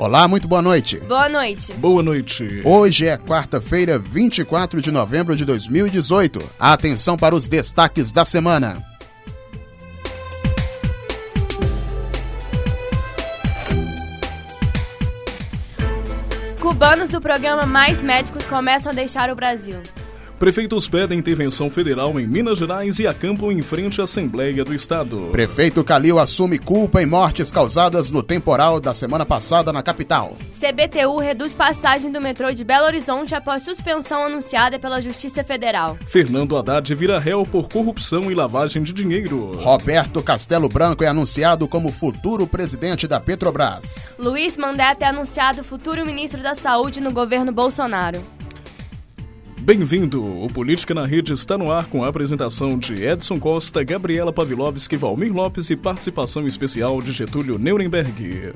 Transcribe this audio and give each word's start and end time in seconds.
Olá, 0.00 0.26
muito 0.26 0.48
boa 0.48 0.60
noite. 0.60 0.98
Boa 1.00 1.28
noite. 1.28 1.72
Boa 1.74 2.02
noite. 2.02 2.62
Hoje 2.64 3.06
é 3.06 3.16
quarta-feira, 3.16 3.98
24 3.98 4.82
de 4.82 4.90
novembro 4.90 5.36
de 5.36 5.44
2018. 5.44 6.42
Atenção 6.58 7.16
para 7.16 7.34
os 7.34 7.46
destaques 7.46 8.10
da 8.10 8.24
semana. 8.24 8.82
Cubanos 16.60 17.10
do 17.10 17.20
programa 17.20 17.64
Mais 17.64 18.02
Médicos 18.02 18.46
começam 18.46 18.90
a 18.90 18.94
deixar 18.94 19.30
o 19.30 19.36
Brasil. 19.36 19.80
Prefeitos 20.40 20.88
pedem 20.88 21.18
intervenção 21.18 21.68
federal 21.68 22.18
em 22.18 22.26
Minas 22.26 22.58
Gerais 22.58 22.98
e 22.98 23.06
acampam 23.06 23.52
em 23.52 23.60
frente 23.60 24.00
à 24.00 24.04
Assembleia 24.04 24.64
do 24.64 24.74
Estado. 24.74 25.28
Prefeito 25.30 25.84
Calil 25.84 26.18
assume 26.18 26.58
culpa 26.58 27.02
em 27.02 27.04
mortes 27.04 27.50
causadas 27.50 28.08
no 28.08 28.22
temporal 28.22 28.80
da 28.80 28.94
semana 28.94 29.26
passada 29.26 29.70
na 29.70 29.82
capital. 29.82 30.38
CBTU 30.58 31.18
reduz 31.18 31.54
passagem 31.54 32.10
do 32.10 32.22
metrô 32.22 32.54
de 32.54 32.64
Belo 32.64 32.86
Horizonte 32.86 33.34
após 33.34 33.62
suspensão 33.62 34.24
anunciada 34.24 34.78
pela 34.78 35.02
Justiça 35.02 35.44
Federal. 35.44 35.98
Fernando 36.06 36.56
Haddad 36.56 36.94
vira 36.94 37.18
réu 37.18 37.42
por 37.42 37.68
corrupção 37.68 38.30
e 38.30 38.34
lavagem 38.34 38.82
de 38.82 38.94
dinheiro. 38.94 39.52
Roberto 39.58 40.22
Castelo 40.22 40.70
Branco 40.70 41.04
é 41.04 41.06
anunciado 41.06 41.68
como 41.68 41.92
futuro 41.92 42.46
presidente 42.46 43.06
da 43.06 43.20
Petrobras. 43.20 44.14
Luiz 44.18 44.56
Mandetta 44.56 45.04
é 45.04 45.08
anunciado 45.08 45.62
futuro 45.62 46.06
ministro 46.06 46.42
da 46.42 46.54
Saúde 46.54 46.98
no 46.98 47.12
governo 47.12 47.52
Bolsonaro. 47.52 48.39
Bem-vindo! 49.62 50.22
O 50.42 50.48
Política 50.48 50.94
na 50.94 51.04
Rede 51.04 51.34
está 51.34 51.58
no 51.58 51.70
ar 51.70 51.84
com 51.84 52.02
a 52.02 52.08
apresentação 52.08 52.78
de 52.78 53.04
Edson 53.04 53.38
Costa, 53.38 53.84
Gabriela 53.84 54.32
Pavlovski, 54.32 54.96
Valmir 54.96 55.34
Lopes 55.34 55.68
e 55.68 55.76
participação 55.76 56.46
especial 56.46 57.02
de 57.02 57.12
Getúlio 57.12 57.58
Nuremberg. 57.58 58.54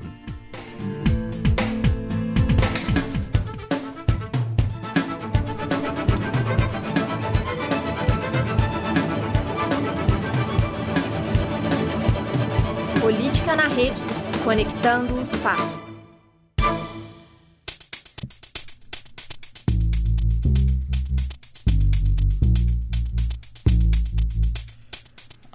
Política 12.98 13.54
na 13.54 13.68
Rede, 13.68 14.00
conectando 14.42 15.20
os 15.20 15.28
fatos. 15.36 15.93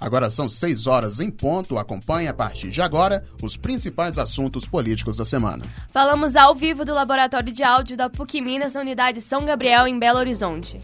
Agora 0.00 0.30
são 0.30 0.48
6 0.48 0.86
horas 0.86 1.20
em 1.20 1.30
ponto. 1.30 1.76
Acompanhe 1.76 2.26
a 2.26 2.32
partir 2.32 2.70
de 2.70 2.80
agora 2.80 3.22
os 3.42 3.56
principais 3.56 4.16
assuntos 4.16 4.66
políticos 4.66 5.18
da 5.18 5.24
semana. 5.26 5.64
Falamos 5.92 6.34
ao 6.36 6.54
vivo 6.54 6.84
do 6.84 6.94
Laboratório 6.94 7.52
de 7.52 7.62
Áudio 7.62 7.96
da 7.96 8.08
PUC 8.08 8.40
Minas, 8.40 8.72
na 8.72 8.80
unidade 8.80 9.20
São 9.20 9.44
Gabriel, 9.44 9.86
em 9.86 9.98
Belo 9.98 10.18
Horizonte. 10.18 10.80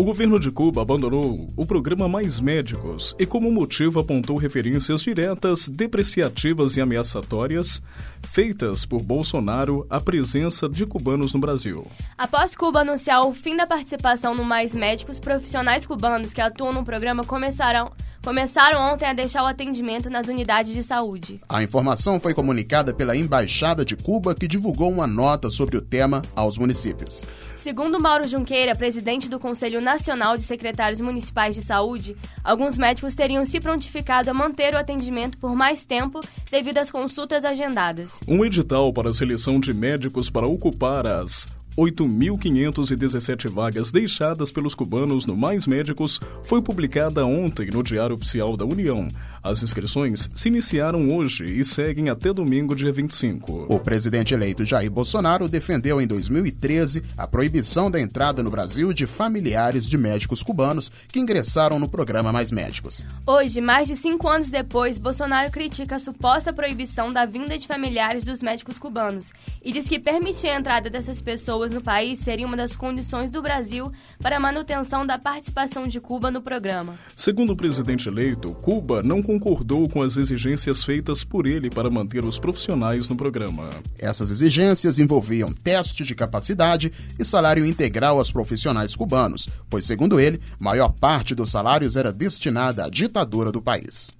O 0.00 0.02
governo 0.02 0.40
de 0.40 0.50
Cuba 0.50 0.80
abandonou 0.80 1.46
o 1.54 1.66
programa 1.66 2.08
Mais 2.08 2.40
Médicos 2.40 3.14
e, 3.18 3.26
como 3.26 3.52
motivo, 3.52 4.00
apontou 4.00 4.38
referências 4.38 5.02
diretas, 5.02 5.68
depreciativas 5.68 6.74
e 6.74 6.80
ameaçatórias 6.80 7.82
feitas 8.22 8.86
por 8.86 9.02
Bolsonaro 9.02 9.86
à 9.90 10.00
presença 10.00 10.70
de 10.70 10.86
cubanos 10.86 11.34
no 11.34 11.40
Brasil. 11.40 11.86
Após 12.16 12.56
Cuba 12.56 12.80
anunciar 12.80 13.26
o 13.26 13.34
fim 13.34 13.54
da 13.54 13.66
participação 13.66 14.34
no 14.34 14.42
Mais 14.42 14.74
Médicos, 14.74 15.20
profissionais 15.20 15.84
cubanos 15.84 16.32
que 16.32 16.40
atuam 16.40 16.72
no 16.72 16.82
programa 16.82 17.22
começaram 17.22 17.92
começaram 18.22 18.92
ontem 18.92 19.06
a 19.06 19.14
deixar 19.14 19.42
o 19.42 19.46
atendimento 19.46 20.10
nas 20.10 20.28
unidades 20.28 20.74
de 20.74 20.82
saúde. 20.82 21.40
A 21.48 21.62
informação 21.62 22.20
foi 22.20 22.34
comunicada 22.34 22.92
pela 22.92 23.16
Embaixada 23.16 23.84
de 23.84 23.96
Cuba, 23.96 24.34
que 24.34 24.46
divulgou 24.46 24.90
uma 24.90 25.06
nota 25.06 25.48
sobre 25.48 25.76
o 25.76 25.80
tema 25.80 26.22
aos 26.36 26.58
municípios. 26.58 27.26
Segundo 27.60 28.00
Mauro 28.00 28.26
Junqueira, 28.26 28.74
presidente 28.74 29.28
do 29.28 29.38
Conselho 29.38 29.82
Nacional 29.82 30.34
de 30.38 30.42
Secretários 30.44 30.98
Municipais 30.98 31.54
de 31.54 31.60
Saúde, 31.60 32.16
alguns 32.42 32.78
médicos 32.78 33.14
teriam 33.14 33.44
se 33.44 33.60
prontificado 33.60 34.30
a 34.30 34.34
manter 34.34 34.72
o 34.72 34.78
atendimento 34.78 35.36
por 35.36 35.54
mais 35.54 35.84
tempo 35.84 36.20
devido 36.50 36.78
às 36.78 36.90
consultas 36.90 37.44
agendadas. 37.44 38.18
Um 38.26 38.46
edital 38.46 38.90
para 38.94 39.10
a 39.10 39.14
seleção 39.14 39.60
de 39.60 39.74
médicos 39.74 40.30
para 40.30 40.46
ocupar 40.46 41.06
as 41.06 41.46
8.517 41.76 43.48
vagas 43.50 43.92
deixadas 43.92 44.50
pelos 44.50 44.74
cubanos 44.74 45.26
no 45.26 45.36
Mais 45.36 45.66
Médicos 45.66 46.18
foi 46.42 46.60
publicada 46.60 47.24
ontem 47.24 47.70
no 47.70 47.82
Diário 47.82 48.16
Oficial 48.16 48.56
da 48.56 48.64
União. 48.64 49.06
As 49.42 49.62
inscrições 49.62 50.28
se 50.34 50.48
iniciaram 50.48 51.08
hoje 51.08 51.44
e 51.44 51.64
seguem 51.64 52.10
até 52.10 52.30
domingo, 52.30 52.76
dia 52.76 52.92
25. 52.92 53.68
O 53.70 53.80
presidente 53.80 54.34
eleito 54.34 54.66
Jair 54.66 54.90
Bolsonaro 54.90 55.48
defendeu 55.48 55.98
em 55.98 56.06
2013 56.06 57.02
a 57.16 57.26
proibição 57.26 57.90
da 57.90 57.98
entrada 57.98 58.42
no 58.42 58.50
Brasil 58.50 58.92
de 58.92 59.06
familiares 59.06 59.86
de 59.86 59.96
médicos 59.96 60.42
cubanos 60.42 60.92
que 61.08 61.18
ingressaram 61.18 61.78
no 61.78 61.88
programa 61.88 62.30
Mais 62.30 62.50
Médicos. 62.50 63.06
Hoje, 63.26 63.62
mais 63.62 63.88
de 63.88 63.96
cinco 63.96 64.28
anos 64.28 64.50
depois, 64.50 64.98
Bolsonaro 64.98 65.50
critica 65.50 65.96
a 65.96 65.98
suposta 65.98 66.52
proibição 66.52 67.10
da 67.10 67.24
vinda 67.24 67.56
de 67.56 67.66
familiares 67.66 68.24
dos 68.24 68.42
médicos 68.42 68.78
cubanos 68.78 69.32
e 69.64 69.72
diz 69.72 69.88
que 69.88 69.98
permitir 69.98 70.48
a 70.48 70.58
entrada 70.58 70.90
dessas 70.90 71.18
pessoas 71.18 71.72
no 71.72 71.80
país 71.80 72.18
seria 72.18 72.46
uma 72.46 72.58
das 72.58 72.76
condições 72.76 73.30
do 73.30 73.40
Brasil 73.40 73.90
para 74.20 74.36
a 74.36 74.40
manutenção 74.40 75.06
da 75.06 75.18
participação 75.18 75.88
de 75.88 75.98
Cuba 75.98 76.30
no 76.30 76.42
programa. 76.42 76.96
Segundo 77.16 77.54
o 77.54 77.56
presidente 77.56 78.06
eleito, 78.06 78.52
Cuba 78.56 79.02
não 79.02 79.22
concordou 79.30 79.88
com 79.88 80.02
as 80.02 80.16
exigências 80.16 80.82
feitas 80.82 81.22
por 81.22 81.46
ele 81.46 81.70
para 81.70 81.88
manter 81.88 82.24
os 82.24 82.36
profissionais 82.36 83.08
no 83.08 83.14
programa. 83.14 83.70
Essas 83.96 84.28
exigências 84.28 84.98
envolviam 84.98 85.52
teste 85.52 86.02
de 86.02 86.16
capacidade 86.16 86.92
e 87.16 87.24
salário 87.24 87.64
integral 87.64 88.18
aos 88.18 88.32
profissionais 88.32 88.96
cubanos, 88.96 89.48
pois, 89.68 89.84
segundo 89.84 90.18
ele, 90.18 90.40
maior 90.58 90.88
parte 90.88 91.32
dos 91.32 91.48
salários 91.48 91.94
era 91.94 92.12
destinada 92.12 92.86
à 92.86 92.90
ditadura 92.90 93.52
do 93.52 93.62
país. 93.62 94.10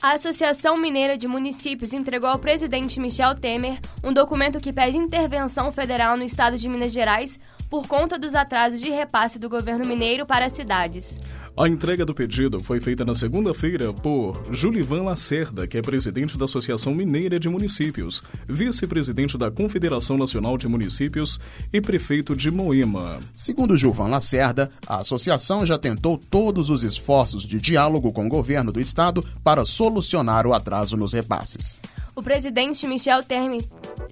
A 0.00 0.12
Associação 0.12 0.76
Mineira 0.76 1.18
de 1.18 1.26
Municípios 1.26 1.92
entregou 1.92 2.30
ao 2.30 2.38
presidente 2.38 3.00
Michel 3.00 3.34
Temer 3.34 3.80
um 4.04 4.12
documento 4.12 4.60
que 4.60 4.72
pede 4.72 4.96
intervenção 4.96 5.72
federal 5.72 6.16
no 6.16 6.22
estado 6.22 6.56
de 6.56 6.68
Minas 6.68 6.92
Gerais 6.92 7.36
por 7.68 7.86
conta 7.86 8.18
dos 8.18 8.34
atrasos 8.34 8.80
de 8.80 8.90
repasse 8.90 9.38
do 9.38 9.48
governo 9.48 9.84
mineiro 9.84 10.26
para 10.26 10.46
as 10.46 10.52
cidades. 10.52 11.18
A 11.60 11.66
entrega 11.66 12.06
do 12.06 12.14
pedido 12.14 12.60
foi 12.60 12.78
feita 12.78 13.04
na 13.04 13.16
segunda-feira 13.16 13.92
por 13.92 14.46
Julivan 14.52 15.02
Lacerda, 15.02 15.66
que 15.66 15.76
é 15.76 15.82
presidente 15.82 16.38
da 16.38 16.44
Associação 16.44 16.94
Mineira 16.94 17.40
de 17.40 17.48
Municípios, 17.48 18.22
vice-presidente 18.46 19.36
da 19.36 19.50
Confederação 19.50 20.16
Nacional 20.16 20.56
de 20.56 20.68
Municípios 20.68 21.40
e 21.72 21.80
prefeito 21.80 22.36
de 22.36 22.48
Moema. 22.48 23.18
Segundo 23.34 23.76
Gilvan 23.76 24.06
Lacerda, 24.06 24.70
a 24.86 25.00
associação 25.00 25.66
já 25.66 25.76
tentou 25.76 26.16
todos 26.16 26.70
os 26.70 26.84
esforços 26.84 27.44
de 27.44 27.60
diálogo 27.60 28.12
com 28.12 28.26
o 28.26 28.30
governo 28.30 28.70
do 28.70 28.80
estado 28.80 29.20
para 29.42 29.64
solucionar 29.64 30.46
o 30.46 30.54
atraso 30.54 30.96
nos 30.96 31.12
repasses. 31.12 31.80
O 32.18 32.22
presidente 32.22 32.84
Michel 32.84 33.22
Temer 33.22 33.62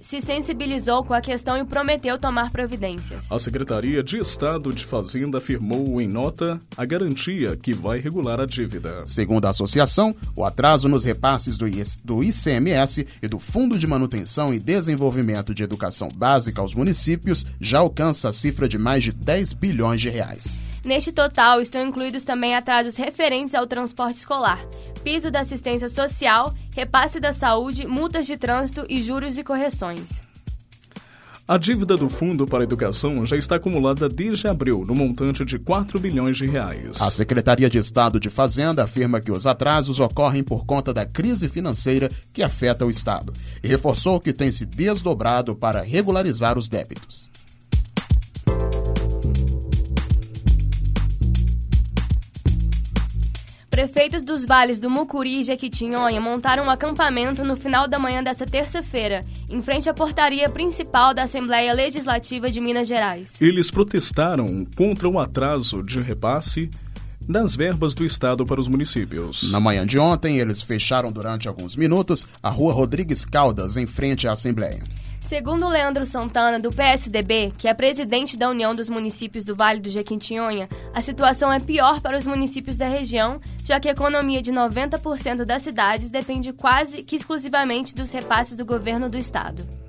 se 0.01 0.21
sensibilizou 0.21 1.03
com 1.03 1.13
a 1.13 1.19
questão 1.19 1.57
e 1.57 1.65
prometeu 1.65 2.17
tomar 2.17 2.49
providências. 2.51 3.29
A 3.29 3.37
Secretaria 3.37 4.01
de 4.01 4.17
Estado 4.17 4.71
de 4.71 4.85
Fazenda 4.85 5.39
afirmou 5.39 5.99
em 5.99 6.07
nota 6.07 6.57
a 6.77 6.85
garantia 6.85 7.57
que 7.57 7.73
vai 7.73 7.99
regular 7.99 8.39
a 8.39 8.45
dívida. 8.45 9.05
Segundo 9.05 9.43
a 9.43 9.49
associação, 9.49 10.15
o 10.37 10.45
atraso 10.45 10.87
nos 10.87 11.03
repasses 11.03 11.57
do, 11.57 11.65
do 12.05 12.23
ICMS 12.23 13.05
e 13.21 13.27
do 13.27 13.39
Fundo 13.39 13.77
de 13.77 13.85
Manutenção 13.85 14.53
e 14.53 14.59
Desenvolvimento 14.59 15.53
de 15.53 15.63
Educação 15.63 16.07
Básica 16.07 16.61
aos 16.61 16.73
municípios 16.73 17.45
já 17.59 17.79
alcança 17.79 18.29
a 18.29 18.33
cifra 18.33 18.69
de 18.69 18.77
mais 18.77 19.03
de 19.03 19.11
10 19.11 19.51
bilhões 19.51 19.99
de 19.99 20.07
reais. 20.09 20.61
Neste 20.87 21.11
total 21.11 21.59
estão 21.59 21.85
incluídos 21.85 22.23
também 22.23 22.55
atrasos 22.55 22.95
referentes 22.95 23.53
ao 23.53 23.67
transporte 23.67 24.19
escolar, 24.19 24.65
piso 25.07 25.31
da 25.31 25.39
assistência 25.39 25.87
social, 25.87 26.53
repasse 26.75 27.17
da 27.17 27.31
saúde, 27.31 27.87
multas 27.87 28.27
de 28.27 28.35
trânsito 28.35 28.85
e 28.89 29.01
juros 29.01 29.37
e 29.37 29.43
correções. 29.43 30.21
A 31.47 31.57
dívida 31.57 31.95
do 31.95 32.09
Fundo 32.09 32.45
para 32.45 32.59
a 32.59 32.65
Educação 32.65 33.25
já 33.25 33.37
está 33.37 33.55
acumulada 33.55 34.09
desde 34.09 34.49
abril, 34.49 34.83
no 34.85 34.93
montante 34.93 35.45
de 35.45 35.57
4 35.57 35.97
bilhões 35.97 36.35
de 36.35 36.45
reais. 36.45 37.01
A 37.01 37.09
Secretaria 37.09 37.69
de 37.69 37.77
Estado 37.77 38.19
de 38.19 38.29
Fazenda 38.29 38.83
afirma 38.83 39.21
que 39.21 39.31
os 39.31 39.47
atrasos 39.47 40.01
ocorrem 40.01 40.43
por 40.43 40.65
conta 40.65 40.93
da 40.93 41.05
crise 41.05 41.47
financeira 41.47 42.11
que 42.33 42.43
afeta 42.43 42.85
o 42.85 42.89
Estado 42.89 43.31
e 43.63 43.67
reforçou 43.69 44.19
que 44.19 44.33
tem 44.33 44.51
se 44.51 44.65
desdobrado 44.65 45.55
para 45.55 45.83
regularizar 45.83 46.57
os 46.57 46.67
débitos. 46.67 47.31
Prefeitos 53.77 54.23
dos 54.23 54.43
vales 54.43 54.79
do 54.79 54.89
Mucuri 54.89 55.39
e 55.39 55.43
Jequitinhonha 55.43 56.19
montaram 56.19 56.65
um 56.65 56.69
acampamento 56.71 57.43
no 57.43 57.55
final 57.55 57.87
da 57.87 57.99
manhã 57.99 58.23
desta 58.23 58.43
terça-feira, 58.43 59.23
em 59.47 59.61
frente 59.61 59.87
à 59.87 59.93
portaria 59.93 60.49
principal 60.49 61.13
da 61.13 61.21
Assembleia 61.21 61.71
Legislativa 61.75 62.49
de 62.49 62.59
Minas 62.59 62.87
Gerais. 62.87 63.39
Eles 63.39 63.69
protestaram 63.69 64.65
contra 64.75 65.07
o 65.07 65.19
atraso 65.19 65.83
de 65.83 65.99
repasse 65.99 66.71
das 67.21 67.55
verbas 67.55 67.93
do 67.93 68.03
Estado 68.03 68.47
para 68.47 68.59
os 68.59 68.67
municípios. 68.67 69.51
Na 69.51 69.59
manhã 69.59 69.85
de 69.85 69.99
ontem, 69.99 70.39
eles 70.39 70.59
fecharam 70.59 71.11
durante 71.11 71.47
alguns 71.47 71.75
minutos 71.75 72.25
a 72.41 72.49
rua 72.49 72.73
Rodrigues 72.73 73.25
Caldas, 73.25 73.77
em 73.77 73.85
frente 73.85 74.27
à 74.27 74.31
Assembleia. 74.31 74.81
Segundo 75.27 75.67
Leandro 75.67 76.05
Santana, 76.05 76.57
do 76.57 76.69
PSDB, 76.69 77.51
que 77.57 77.67
é 77.67 77.73
presidente 77.73 78.37
da 78.37 78.49
União 78.49 78.73
dos 78.73 78.87
Municípios 78.87 79.43
do 79.43 79.53
Vale 79.53 79.81
do 79.81 79.89
Jequitinhonha, 79.89 80.69
a 80.93 81.01
situação 81.01 81.51
é 81.51 81.59
pior 81.59 81.99
para 81.99 82.17
os 82.17 82.25
municípios 82.25 82.77
da 82.77 82.87
região, 82.87 83.37
já 83.65 83.77
que 83.77 83.89
a 83.89 83.91
economia 83.91 84.41
de 84.41 84.53
90% 84.53 85.43
das 85.43 85.63
cidades 85.63 86.09
depende 86.09 86.53
quase 86.53 87.03
que 87.03 87.17
exclusivamente 87.17 87.93
dos 87.93 88.09
repasses 88.09 88.55
do 88.55 88.65
governo 88.65 89.09
do 89.09 89.17
estado. 89.17 89.86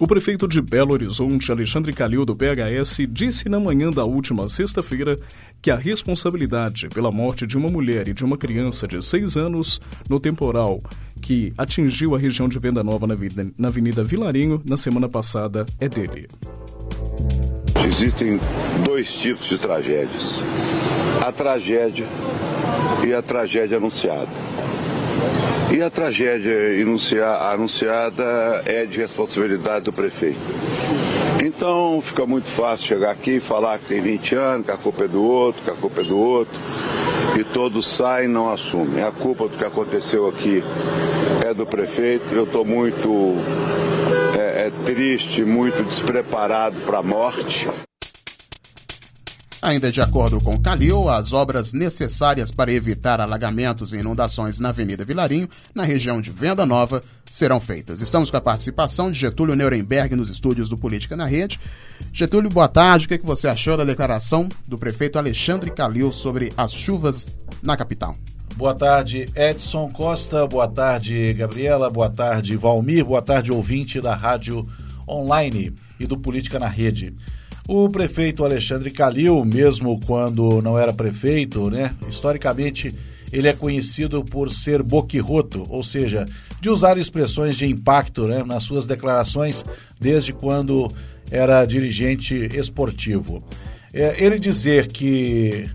O 0.00 0.06
prefeito 0.06 0.46
de 0.46 0.62
Belo 0.62 0.92
Horizonte, 0.92 1.50
Alexandre 1.50 1.92
Calil, 1.92 2.24
do 2.24 2.36
PHS, 2.36 2.98
disse 3.10 3.48
na 3.48 3.58
manhã 3.58 3.90
da 3.90 4.04
última 4.04 4.48
sexta-feira 4.48 5.16
que 5.60 5.72
a 5.72 5.76
responsabilidade 5.76 6.88
pela 6.88 7.10
morte 7.10 7.44
de 7.48 7.58
uma 7.58 7.68
mulher 7.68 8.06
e 8.06 8.14
de 8.14 8.24
uma 8.24 8.36
criança 8.36 8.86
de 8.86 9.04
seis 9.04 9.36
anos 9.36 9.80
no 10.08 10.20
temporal 10.20 10.80
que 11.20 11.52
atingiu 11.58 12.14
a 12.14 12.18
região 12.18 12.48
de 12.48 12.60
Venda 12.60 12.84
Nova 12.84 13.08
na 13.08 13.68
Avenida 13.68 14.04
Vilarinho 14.04 14.62
na 14.64 14.76
semana 14.76 15.08
passada 15.08 15.66
é 15.80 15.88
dele. 15.88 16.28
Existem 17.84 18.38
dois 18.84 19.12
tipos 19.12 19.48
de 19.48 19.58
tragédias: 19.58 20.40
a 21.26 21.32
tragédia 21.32 22.06
e 23.04 23.12
a 23.12 23.20
tragédia 23.20 23.78
anunciada. 23.78 24.47
E 25.78 25.82
a 25.82 25.88
tragédia 25.88 26.58
anunciada 27.52 28.64
é 28.66 28.84
de 28.84 28.98
responsabilidade 28.98 29.84
do 29.84 29.92
prefeito. 29.92 30.40
Então 31.40 32.00
fica 32.02 32.26
muito 32.26 32.48
fácil 32.48 32.84
chegar 32.84 33.12
aqui 33.12 33.36
e 33.36 33.40
falar 33.40 33.78
que 33.78 33.84
tem 33.84 34.00
20 34.00 34.34
anos, 34.34 34.66
que 34.66 34.72
a 34.72 34.76
culpa 34.76 35.04
é 35.04 35.06
do 35.06 35.22
outro, 35.22 35.62
que 35.62 35.70
a 35.70 35.74
culpa 35.74 36.00
é 36.00 36.04
do 36.04 36.18
outro, 36.18 36.58
e 37.38 37.44
todos 37.44 37.86
saem 37.86 38.24
e 38.24 38.28
não 38.28 38.52
assumem. 38.52 39.04
A 39.04 39.12
culpa 39.12 39.46
do 39.46 39.56
que 39.56 39.64
aconteceu 39.64 40.26
aqui 40.26 40.64
é 41.48 41.54
do 41.54 41.64
prefeito. 41.64 42.24
Eu 42.34 42.42
estou 42.42 42.64
muito 42.64 43.36
é, 44.36 44.66
é, 44.66 44.72
triste, 44.84 45.44
muito 45.44 45.84
despreparado 45.84 46.80
para 46.80 46.98
a 46.98 47.02
morte. 47.04 47.68
Ainda 49.68 49.92
de 49.92 50.00
acordo 50.00 50.40
com 50.40 50.58
Calil, 50.58 51.10
as 51.10 51.34
obras 51.34 51.74
necessárias 51.74 52.50
para 52.50 52.72
evitar 52.72 53.20
alagamentos 53.20 53.92
e 53.92 53.98
inundações 53.98 54.58
na 54.58 54.70
Avenida 54.70 55.04
Vilarinho, 55.04 55.46
na 55.74 55.82
região 55.82 56.22
de 56.22 56.30
Venda 56.30 56.64
Nova, 56.64 57.02
serão 57.30 57.60
feitas. 57.60 58.00
Estamos 58.00 58.30
com 58.30 58.38
a 58.38 58.40
participação 58.40 59.12
de 59.12 59.18
Getúlio 59.18 59.54
Nuremberg 59.54 60.16
nos 60.16 60.30
estúdios 60.30 60.70
do 60.70 60.78
Política 60.78 61.14
na 61.14 61.26
Rede. 61.26 61.60
Getúlio, 62.14 62.48
boa 62.48 62.66
tarde. 62.66 63.04
O 63.04 63.08
que 63.10 63.18
você 63.18 63.46
achou 63.46 63.76
da 63.76 63.84
declaração 63.84 64.48
do 64.66 64.78
prefeito 64.78 65.18
Alexandre 65.18 65.70
Calil 65.70 66.12
sobre 66.12 66.50
as 66.56 66.72
chuvas 66.72 67.28
na 67.62 67.76
capital? 67.76 68.16
Boa 68.56 68.74
tarde, 68.74 69.26
Edson 69.36 69.90
Costa. 69.90 70.46
Boa 70.46 70.66
tarde, 70.66 71.34
Gabriela. 71.34 71.90
Boa 71.90 72.08
tarde, 72.08 72.56
Valmir. 72.56 73.04
Boa 73.04 73.20
tarde, 73.20 73.52
ouvinte 73.52 74.00
da 74.00 74.14
Rádio 74.14 74.66
Online 75.06 75.74
e 76.00 76.06
do 76.06 76.16
Política 76.16 76.58
na 76.58 76.68
Rede. 76.68 77.14
O 77.68 77.86
prefeito 77.90 78.46
Alexandre 78.46 78.90
Calil, 78.90 79.44
mesmo 79.44 80.00
quando 80.06 80.62
não 80.62 80.78
era 80.78 80.90
prefeito, 80.90 81.68
né, 81.68 81.94
historicamente 82.08 82.94
ele 83.30 83.46
é 83.46 83.52
conhecido 83.52 84.24
por 84.24 84.50
ser 84.50 84.82
boquirroto, 84.82 85.66
ou 85.68 85.82
seja, 85.82 86.24
de 86.62 86.70
usar 86.70 86.96
expressões 86.96 87.58
de 87.58 87.66
impacto 87.66 88.26
né, 88.26 88.42
nas 88.42 88.64
suas 88.64 88.86
declarações 88.86 89.66
desde 90.00 90.32
quando 90.32 90.90
era 91.30 91.62
dirigente 91.66 92.34
esportivo. 92.56 93.44
É, 93.92 94.16
ele 94.24 94.38
dizer 94.38 94.86
que 94.86 95.68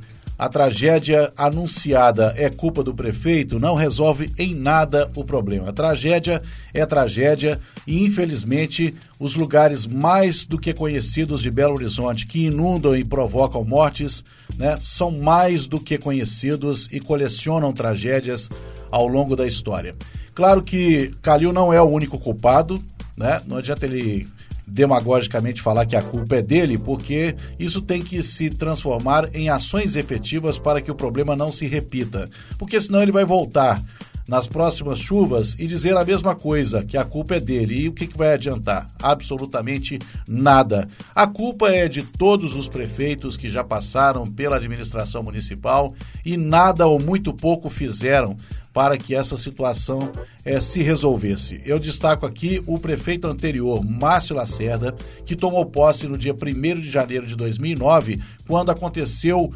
a 0.44 0.50
tragédia 0.50 1.32
anunciada 1.38 2.34
é 2.36 2.50
culpa 2.50 2.84
do 2.84 2.94
prefeito 2.94 3.62
não 3.62 3.76
resolve 3.76 4.30
em 4.38 4.54
nada 4.54 5.10
o 5.16 5.24
problema. 5.24 5.70
A 5.70 5.72
tragédia 5.72 6.42
é 6.74 6.86
tragédia 6.86 7.62
e, 7.88 8.04
infelizmente, 8.04 8.94
os 9.18 9.36
lugares 9.36 9.86
mais 9.86 10.44
do 10.44 10.60
que 10.60 10.74
conhecidos 10.74 11.42
de 11.42 11.50
Belo 11.50 11.76
Horizonte 11.76 12.28
que 12.28 12.48
inundam 12.48 12.94
e 12.94 13.06
provocam 13.06 13.64
mortes 13.64 14.22
né, 14.58 14.78
são 14.84 15.12
mais 15.12 15.66
do 15.66 15.80
que 15.80 15.98
conhecidos 15.98 16.90
e 16.92 17.00
colecionam 17.00 17.72
tragédias 17.72 18.50
ao 18.92 19.08
longo 19.08 19.38
da 19.38 19.48
história. 19.48 19.96
Claro 20.36 20.62
que 20.62 21.16
Calil 21.22 21.54
não 21.54 21.72
é 21.72 21.82
o 21.82 21.86
único 21.86 22.20
culpado, 22.20 22.84
né? 23.16 23.42
não 23.48 23.56
adianta 23.56 23.86
ele 23.86 24.28
demagogicamente 24.68 25.62
falar 25.62 25.86
que 25.86 25.96
a 25.96 26.02
culpa 26.02 26.38
é 26.38 26.42
dele, 26.42 26.78
porque 26.78 27.36
isso 27.60 27.82
tem 27.82 28.02
que 28.02 28.24
se 28.24 28.50
transformar 28.50 29.30
em 29.36 29.50
ações 29.50 29.96
efetivas 29.96 30.58
para 30.58 30.82
que 30.82 30.92
o 30.92 30.96
problema 30.96 31.36
não 31.36 31.52
se 31.52 31.66
repita. 31.66 32.30
Porque 32.58 32.80
senão 32.80 33.02
ele 33.02 33.12
vai 33.12 33.26
voltar 33.26 33.82
nas 34.28 34.48
próximas 34.48 35.00
chuvas 35.00 35.56
e 35.60 35.68
dizer 35.68 35.96
a 35.98 36.06
mesma 36.06 36.36
coisa, 36.36 36.84
que 36.84 36.98
a 36.98 37.04
culpa 37.04 37.36
é 37.36 37.40
dele. 37.40 37.82
E 37.82 37.90
o 37.90 37.94
que, 37.94 38.08
que 38.08 38.18
vai 38.18 38.34
adiantar? 38.34 38.90
Absolutamente 39.02 40.00
nada. 40.28 40.88
A 41.14 41.28
culpa 41.28 41.70
é 41.70 41.88
de 41.88 42.04
todos 42.04 42.56
os 42.56 42.70
prefeitos 42.70 43.36
que 43.36 43.50
já 43.50 43.64
passaram 43.64 44.26
pela 44.26 44.56
administração 44.56 45.22
municipal 45.22 45.94
e 46.26 46.38
nada 46.38 46.88
ou 46.88 47.00
muito 47.00 47.34
pouco 47.34 47.70
fizeram 47.70 48.38
para 48.74 48.98
que 48.98 49.14
essa 49.14 49.38
situação 49.38 50.12
é, 50.44 50.60
se 50.60 50.82
resolvesse. 50.82 51.62
Eu 51.64 51.78
destaco 51.78 52.26
aqui 52.26 52.62
o 52.66 52.80
prefeito 52.80 53.28
anterior, 53.28 53.86
Márcio 53.86 54.36
Lacerda, 54.36 54.96
que 55.26 55.36
tomou 55.36 55.66
posse 55.66 56.08
no 56.08 56.18
dia 56.18 56.34
1 56.34 56.82
de 56.82 56.90
janeiro 56.90 57.28
de 57.28 57.36
2009, 57.36 58.20
quando 58.48 58.72
aconteceu 58.72 59.54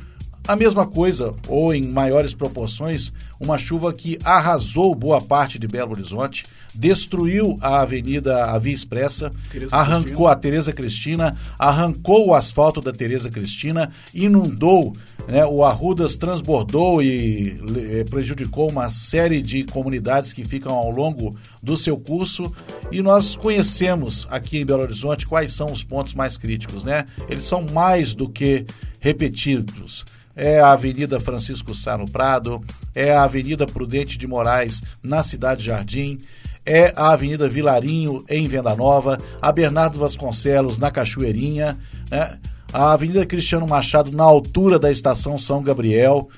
a 0.47 0.55
mesma 0.55 0.87
coisa, 0.87 1.35
ou 1.47 1.73
em 1.73 1.83
maiores 1.83 2.33
proporções, 2.33 3.11
uma 3.37 3.57
chuva 3.57 3.91
que 3.91 4.17
arrasou 4.23 4.95
boa 4.95 5.19
parte 5.19 5.59
de 5.59 5.67
Belo 5.67 5.91
Horizonte, 5.91 6.43
destruiu 6.73 7.57
a 7.59 7.81
Avenida 7.81 8.45
a 8.45 8.57
Via 8.57 8.73
Expressa, 8.73 9.29
Tereza 9.51 9.75
arrancou 9.75 10.03
Cristina. 10.03 10.31
a 10.31 10.35
Tereza 10.35 10.73
Cristina, 10.73 11.37
arrancou 11.59 12.27
o 12.27 12.33
asfalto 12.33 12.79
da 12.79 12.93
Tereza 12.93 13.29
Cristina, 13.29 13.91
inundou, 14.13 14.95
né, 15.27 15.45
o 15.45 15.63
Arrudas 15.63 16.15
transbordou 16.15 17.01
e 17.01 17.59
eh, 17.77 18.05
prejudicou 18.09 18.69
uma 18.69 18.89
série 18.89 19.41
de 19.41 19.63
comunidades 19.65 20.31
que 20.31 20.45
ficam 20.45 20.73
ao 20.73 20.89
longo 20.89 21.35
do 21.61 21.75
seu 21.75 21.97
curso 21.97 22.51
e 22.91 23.01
nós 23.01 23.35
conhecemos 23.35 24.25
aqui 24.29 24.59
em 24.59 24.65
Belo 24.65 24.83
Horizonte 24.83 25.27
quais 25.27 25.51
são 25.51 25.71
os 25.71 25.83
pontos 25.83 26.13
mais 26.13 26.37
críticos, 26.37 26.83
né? 26.83 27.05
Eles 27.29 27.43
são 27.43 27.61
mais 27.61 28.13
do 28.13 28.29
que 28.29 28.65
repetidos 28.99 30.05
é 30.37 30.59
a 30.59 30.71
Avenida 30.71 31.19
Francisco 31.19 31.73
Sá 31.73 31.97
no 31.97 32.05
Prado, 32.05 32.63
é 32.93 33.11
a 33.11 33.23
Avenida 33.23 33.65
Prudente 33.65 34.19
de 34.19 34.27
Moraes 34.27 34.83
na 35.01 35.23
Cidade 35.23 35.65
Jardim, 35.65 36.19
é 36.63 36.93
a 36.95 37.09
Avenida 37.09 37.49
Vilarinho 37.49 38.23
em 38.29 38.47
Venda 38.47 38.75
Nova, 38.75 39.17
a 39.41 39.51
Bernardo 39.51 39.97
Vasconcelos 39.97 40.77
na 40.77 40.91
Cachoeirinha, 40.91 41.75
né? 42.11 42.37
A 42.73 42.93
Avenida 42.93 43.25
Cristiano 43.25 43.67
Machado 43.67 44.11
na 44.11 44.23
altura 44.23 44.77
da 44.77 44.91
Estação 44.91 45.37
São 45.37 45.61
Gabriel. 45.61 46.29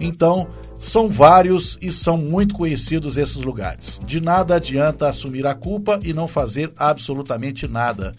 Então, 0.00 0.48
são 0.78 1.08
vários 1.08 1.78
e 1.80 1.90
são 1.90 2.18
muito 2.18 2.54
conhecidos 2.54 3.16
esses 3.16 3.36
lugares. 3.36 3.98
De 4.04 4.20
nada 4.20 4.56
adianta 4.56 5.08
assumir 5.08 5.46
a 5.46 5.54
culpa 5.54 5.98
e 6.02 6.12
não 6.12 6.28
fazer 6.28 6.70
absolutamente 6.76 7.66
nada. 7.66 8.14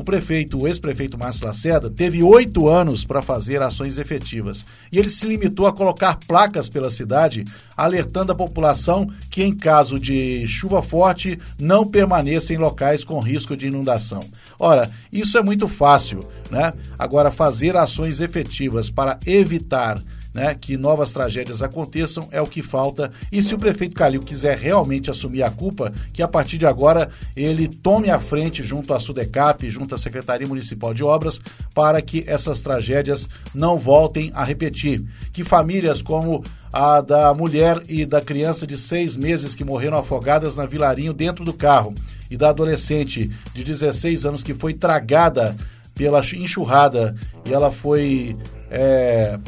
O 0.00 0.04
prefeito, 0.04 0.58
o 0.58 0.66
ex-prefeito 0.66 1.18
Márcio 1.18 1.46
Lacerda, 1.46 1.90
teve 1.90 2.22
oito 2.22 2.68
anos 2.68 3.04
para 3.04 3.20
fazer 3.20 3.60
ações 3.60 3.98
efetivas. 3.98 4.64
E 4.90 4.98
ele 4.98 5.10
se 5.10 5.26
limitou 5.26 5.66
a 5.66 5.74
colocar 5.74 6.18
placas 6.26 6.70
pela 6.70 6.90
cidade, 6.90 7.44
alertando 7.76 8.32
a 8.32 8.34
população 8.34 9.10
que, 9.30 9.42
em 9.42 9.54
caso 9.54 9.98
de 9.98 10.46
chuva 10.46 10.82
forte, 10.82 11.38
não 11.60 11.86
permaneça 11.86 12.54
em 12.54 12.56
locais 12.56 13.04
com 13.04 13.20
risco 13.20 13.54
de 13.54 13.66
inundação. 13.66 14.20
Ora, 14.60 14.90
isso 15.10 15.38
é 15.38 15.42
muito 15.42 15.66
fácil, 15.66 16.20
né? 16.50 16.74
Agora, 16.98 17.30
fazer 17.30 17.76
ações 17.76 18.20
efetivas 18.20 18.90
para 18.90 19.18
evitar 19.26 19.98
né, 20.34 20.54
que 20.54 20.76
novas 20.76 21.12
tragédias 21.12 21.62
aconteçam 21.62 22.28
é 22.30 22.40
o 22.40 22.46
que 22.46 22.62
falta. 22.62 23.10
E 23.32 23.42
se 23.42 23.54
o 23.54 23.58
prefeito 23.58 23.96
Calil 23.96 24.20
quiser 24.20 24.56
realmente 24.58 25.10
assumir 25.10 25.42
a 25.42 25.50
culpa, 25.50 25.92
que 26.12 26.22
a 26.22 26.28
partir 26.28 26.58
de 26.58 26.66
agora 26.66 27.10
ele 27.34 27.66
tome 27.66 28.10
a 28.10 28.20
frente 28.20 28.62
junto 28.62 28.92
à 28.94 29.00
Sudecap, 29.00 29.68
junto 29.70 29.94
à 29.94 29.98
Secretaria 29.98 30.46
Municipal 30.46 30.94
de 30.94 31.02
Obras, 31.02 31.40
para 31.74 32.00
que 32.00 32.22
essas 32.26 32.60
tragédias 32.60 33.28
não 33.54 33.76
voltem 33.76 34.30
a 34.34 34.44
repetir. 34.44 35.04
Que 35.32 35.42
famílias 35.42 36.02
como 36.02 36.44
a 36.72 37.00
da 37.00 37.34
mulher 37.34 37.82
e 37.88 38.06
da 38.06 38.20
criança 38.20 38.66
de 38.66 38.78
seis 38.78 39.16
meses 39.16 39.54
que 39.54 39.64
morreram 39.64 39.96
afogadas 39.96 40.54
na 40.54 40.66
Vilarinho 40.66 41.12
dentro 41.12 41.44
do 41.44 41.52
carro 41.52 41.92
e 42.30 42.36
da 42.36 42.50
adolescente 42.50 43.30
de 43.52 43.64
16 43.64 44.24
anos 44.24 44.42
que 44.42 44.54
foi 44.54 44.72
tragada 44.74 45.56
pela 45.94 46.20
enxurrada 46.20 47.14
e 47.44 47.52
ela 47.52 47.70
foi 47.70 48.36
é, 48.70 49.38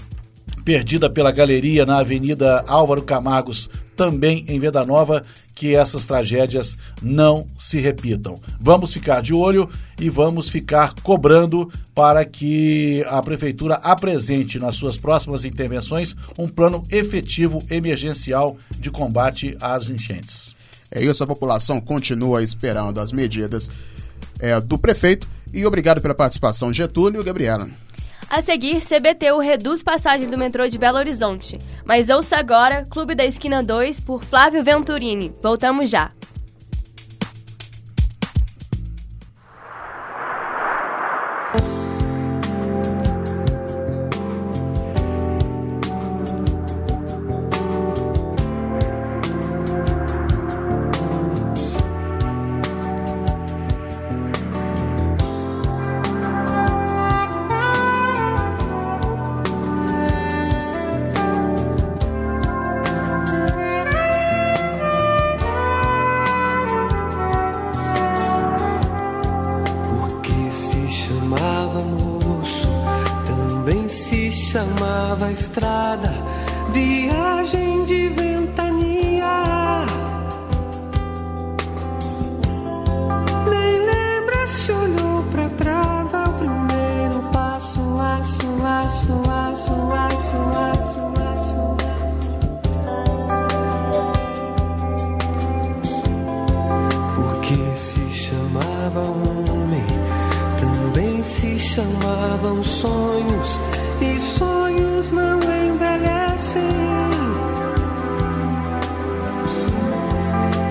perdida 0.64 1.08
pela 1.08 1.32
galeria 1.32 1.86
na 1.86 1.98
Avenida 1.98 2.64
Álvaro 2.66 3.02
Camargos, 3.02 3.68
também 3.96 4.44
em 4.48 4.58
Venda 4.58 4.84
Nova, 4.84 5.22
que 5.54 5.74
essas 5.74 6.06
tragédias 6.06 6.76
não 7.00 7.46
se 7.56 7.78
repitam. 7.78 8.40
Vamos 8.60 8.92
ficar 8.92 9.20
de 9.20 9.34
olho 9.34 9.68
e 10.00 10.08
vamos 10.08 10.48
ficar 10.48 10.94
cobrando 11.02 11.70
para 11.94 12.24
que 12.24 13.04
a 13.08 13.20
prefeitura 13.22 13.74
apresente 13.76 14.58
nas 14.58 14.74
suas 14.74 14.96
próximas 14.96 15.44
intervenções 15.44 16.16
um 16.38 16.48
plano 16.48 16.84
efetivo 16.90 17.62
emergencial 17.70 18.56
de 18.78 18.90
combate 18.90 19.56
às 19.60 19.90
enchentes. 19.90 20.54
É 20.94 21.02
isso, 21.02 21.24
a 21.24 21.26
população 21.26 21.80
continua 21.80 22.42
esperando 22.42 23.00
as 23.00 23.10
medidas 23.10 23.70
é, 24.38 24.60
do 24.60 24.78
prefeito. 24.78 25.26
E 25.52 25.64
obrigado 25.66 26.00
pela 26.00 26.14
participação, 26.14 26.72
Getúlio 26.72 27.20
e 27.20 27.24
Gabriela. 27.24 27.68
A 28.28 28.40
seguir, 28.40 28.80
CBTU 28.80 29.38
reduz 29.40 29.82
passagem 29.82 30.28
do 30.30 30.38
metrô 30.38 30.66
de 30.66 30.78
Belo 30.78 30.98
Horizonte. 30.98 31.58
Mas 31.84 32.08
ouça 32.08 32.36
agora 32.36 32.86
Clube 32.88 33.14
da 33.14 33.24
Esquina 33.24 33.62
2 33.62 34.00
por 34.00 34.24
Flávio 34.24 34.64
Venturini. 34.64 35.32
Voltamos 35.42 35.90
já. 35.90 36.12
chamava 98.92 99.10
homem, 99.10 99.84
também 100.60 101.22
se 101.22 101.58
chamavam 101.58 102.62
sonhos, 102.62 103.60
e 104.00 104.20
sonhos 104.20 105.10
não 105.10 105.38
envelhecem. 105.38 106.62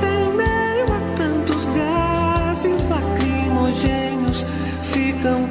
Em 0.04 0.34
meio 0.36 0.86
a 0.86 1.16
tantos 1.18 1.66
gases 1.66 2.88
lacrimogêneos 2.90 4.46
ficam 4.84 5.48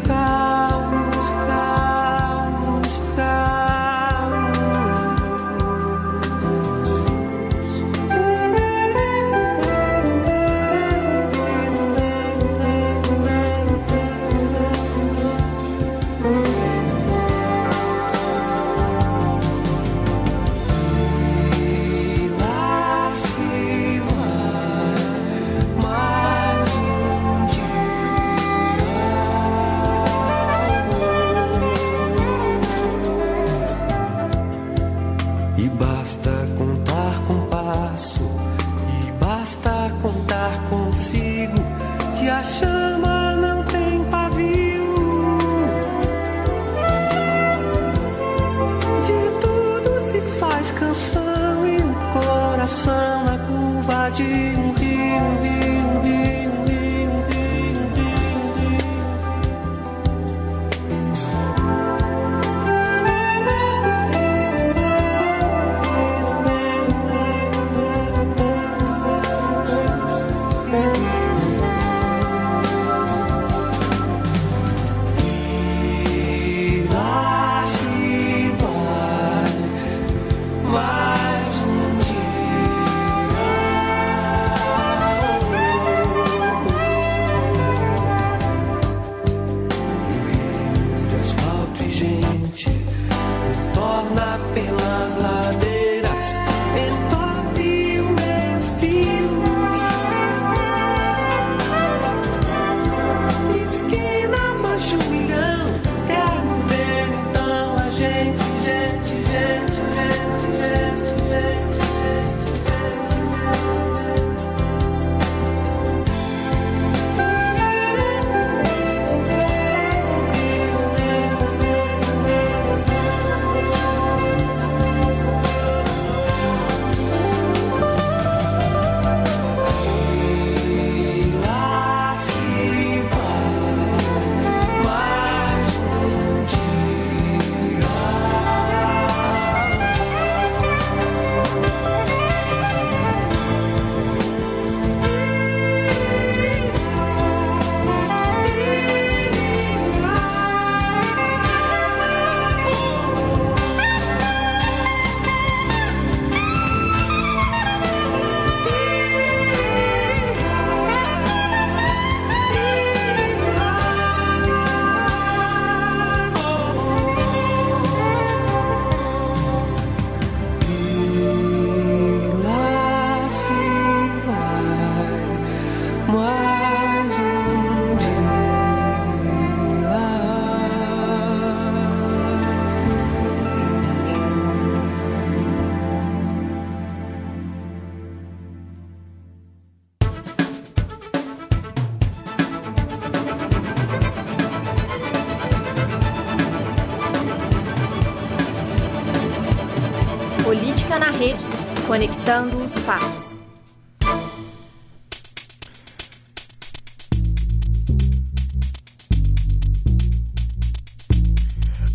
conectando 202.30 202.64
os 202.64 202.72
fatos. 202.80 203.30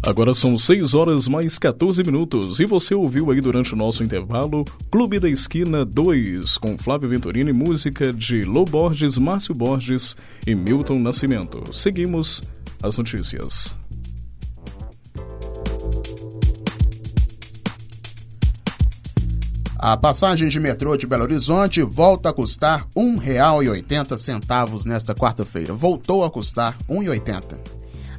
Agora 0.06 0.34
são 0.34 0.58
6 0.58 0.94
horas 0.94 1.27
mais 1.27 1.58
14 1.58 2.04
minutos 2.04 2.60
e 2.60 2.65
você 2.65 2.94
ouviu 2.94 3.32
aí 3.32 3.42
durante 3.42 3.74
o 3.74 3.77
nosso 3.77 4.04
intervalo 4.04 4.65
Clube 4.92 5.20
da 5.20 5.30
Esquina 5.30 5.84
2 5.84 6.58
com 6.58 6.77
Flávio 6.77 7.10
Venturini, 7.10 7.51
música 7.51 8.13
de 8.13 8.42
Lô 8.42 8.65
Borges, 8.65 9.18
Márcio 9.18 9.56
Borges 9.56 10.15
e 10.46 10.54
Milton 10.54 11.00
Nascimento. 11.00 11.74
Seguimos 11.74 12.44
as 12.84 12.98
notícias. 12.98 13.75
A 19.88 19.96
passagem 19.96 20.50
de 20.50 20.60
metrô 20.60 20.98
de 20.98 21.06
Belo 21.06 21.22
Horizonte 21.22 21.84
volta 21.84 22.30
a 22.30 22.34
custar 22.34 22.88
R$ 22.98 23.04
1,80 23.04 24.84
nesta 24.84 25.13
quarta-feira. 25.13 25.75
Voltou 25.75 26.25
a 26.25 26.32
custar 26.32 26.75
R$ 26.89 26.96
1,80. 26.96 27.60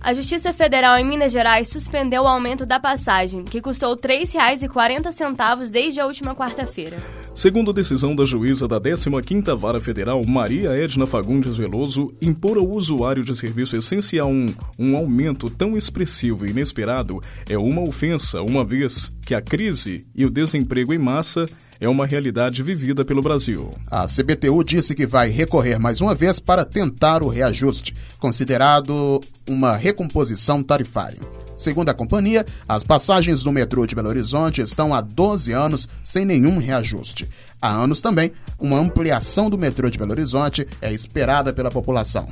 A 0.00 0.14
Justiça 0.14 0.52
Federal 0.52 0.96
em 0.96 1.04
Minas 1.04 1.32
Gerais 1.32 1.66
suspendeu 1.66 2.22
o 2.22 2.28
aumento 2.28 2.64
da 2.64 2.78
passagem, 2.78 3.42
que 3.42 3.60
custou 3.60 3.94
R$ 3.94 4.00
3,40 4.00 5.68
desde 5.68 5.98
a 5.98 6.06
última 6.06 6.36
quarta-feira. 6.36 6.98
Segundo 7.36 7.70
decisão 7.70 8.16
da 8.16 8.24
juíza 8.24 8.66
da 8.66 8.80
15ª 8.80 9.54
Vara 9.54 9.78
Federal, 9.78 10.24
Maria 10.24 10.70
Edna 10.70 11.06
Fagundes 11.06 11.54
Veloso, 11.54 12.14
impor 12.20 12.56
ao 12.56 12.66
usuário 12.66 13.22
de 13.22 13.36
serviço 13.36 13.76
essencial 13.76 14.30
um, 14.30 14.46
um 14.78 14.96
aumento 14.96 15.50
tão 15.50 15.76
expressivo 15.76 16.46
e 16.46 16.50
inesperado 16.50 17.20
é 17.46 17.58
uma 17.58 17.82
ofensa, 17.82 18.40
uma 18.40 18.64
vez 18.64 19.12
que 19.26 19.34
a 19.34 19.42
crise 19.42 20.06
e 20.14 20.24
o 20.24 20.30
desemprego 20.30 20.94
em 20.94 20.98
massa 20.98 21.44
é 21.78 21.86
uma 21.86 22.06
realidade 22.06 22.62
vivida 22.62 23.04
pelo 23.04 23.20
Brasil. 23.20 23.68
A 23.86 24.06
CBTU 24.06 24.64
disse 24.64 24.94
que 24.94 25.06
vai 25.06 25.28
recorrer 25.28 25.78
mais 25.78 26.00
uma 26.00 26.14
vez 26.14 26.40
para 26.40 26.64
tentar 26.64 27.22
o 27.22 27.28
reajuste, 27.28 27.94
considerado 28.18 29.20
uma 29.46 29.76
recomposição 29.76 30.62
tarifária. 30.62 31.35
Segundo 31.56 31.88
a 31.88 31.94
companhia, 31.94 32.44
as 32.68 32.84
passagens 32.84 33.42
do 33.42 33.50
metrô 33.50 33.86
de 33.86 33.94
Belo 33.94 34.08
Horizonte 34.08 34.60
estão 34.60 34.94
há 34.94 35.00
12 35.00 35.52
anos 35.52 35.88
sem 36.02 36.24
nenhum 36.24 36.58
reajuste. 36.58 37.26
Há 37.60 37.70
anos 37.70 38.02
também, 38.02 38.30
uma 38.60 38.78
ampliação 38.78 39.48
do 39.48 39.56
metrô 39.56 39.88
de 39.88 39.98
Belo 39.98 40.12
Horizonte 40.12 40.68
é 40.82 40.92
esperada 40.92 41.54
pela 41.54 41.70
população. 41.70 42.28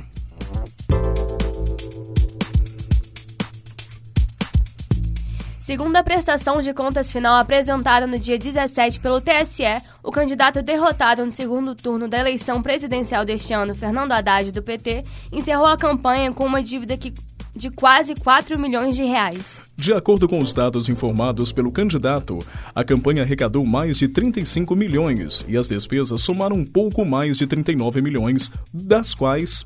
Segundo 5.59 5.95
a 5.95 6.03
prestação 6.03 6.61
de 6.61 6.71
contas 6.75 7.11
final 7.11 7.39
apresentada 7.39 8.05
no 8.05 8.19
dia 8.19 8.37
17 8.37 8.99
pelo 8.99 9.19
TSE, 9.19 9.63
o 10.03 10.11
candidato 10.11 10.61
derrotado 10.61 11.25
no 11.25 11.31
segundo 11.31 11.73
turno 11.73 12.07
da 12.07 12.19
eleição 12.19 12.61
presidencial 12.61 13.25
deste 13.25 13.51
ano, 13.51 13.73
Fernando 13.73 14.11
Haddad, 14.11 14.51
do 14.51 14.61
PT, 14.61 15.03
encerrou 15.31 15.65
a 15.65 15.75
campanha 15.75 16.31
com 16.31 16.45
uma 16.45 16.61
dívida 16.61 16.95
que 16.95 17.11
de 17.55 17.69
quase 17.69 18.13
4 18.15 18.59
milhões 18.59 18.95
de 18.95 19.03
reais. 19.03 19.63
De 19.77 19.93
acordo 19.93 20.27
com 20.27 20.39
os 20.39 20.53
dados 20.53 20.89
informados 20.89 21.51
pelo 21.51 21.71
candidato, 21.71 22.39
a 22.73 22.83
campanha 22.83 23.23
arrecadou 23.23 23.65
mais 23.65 23.97
de 23.97 24.07
35 24.07 24.75
milhões 24.75 25.45
e 25.47 25.57
as 25.57 25.67
despesas 25.67 26.21
somaram 26.21 26.57
um 26.57 26.65
pouco 26.65 27.05
mais 27.05 27.37
de 27.37 27.47
39 27.47 28.01
milhões, 28.01 28.51
das 28.73 29.13
quais 29.13 29.65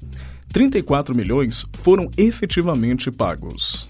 34 0.51 1.15
milhões 1.15 1.65
foram 1.73 2.09
efetivamente 2.17 3.11
pagos. 3.11 3.89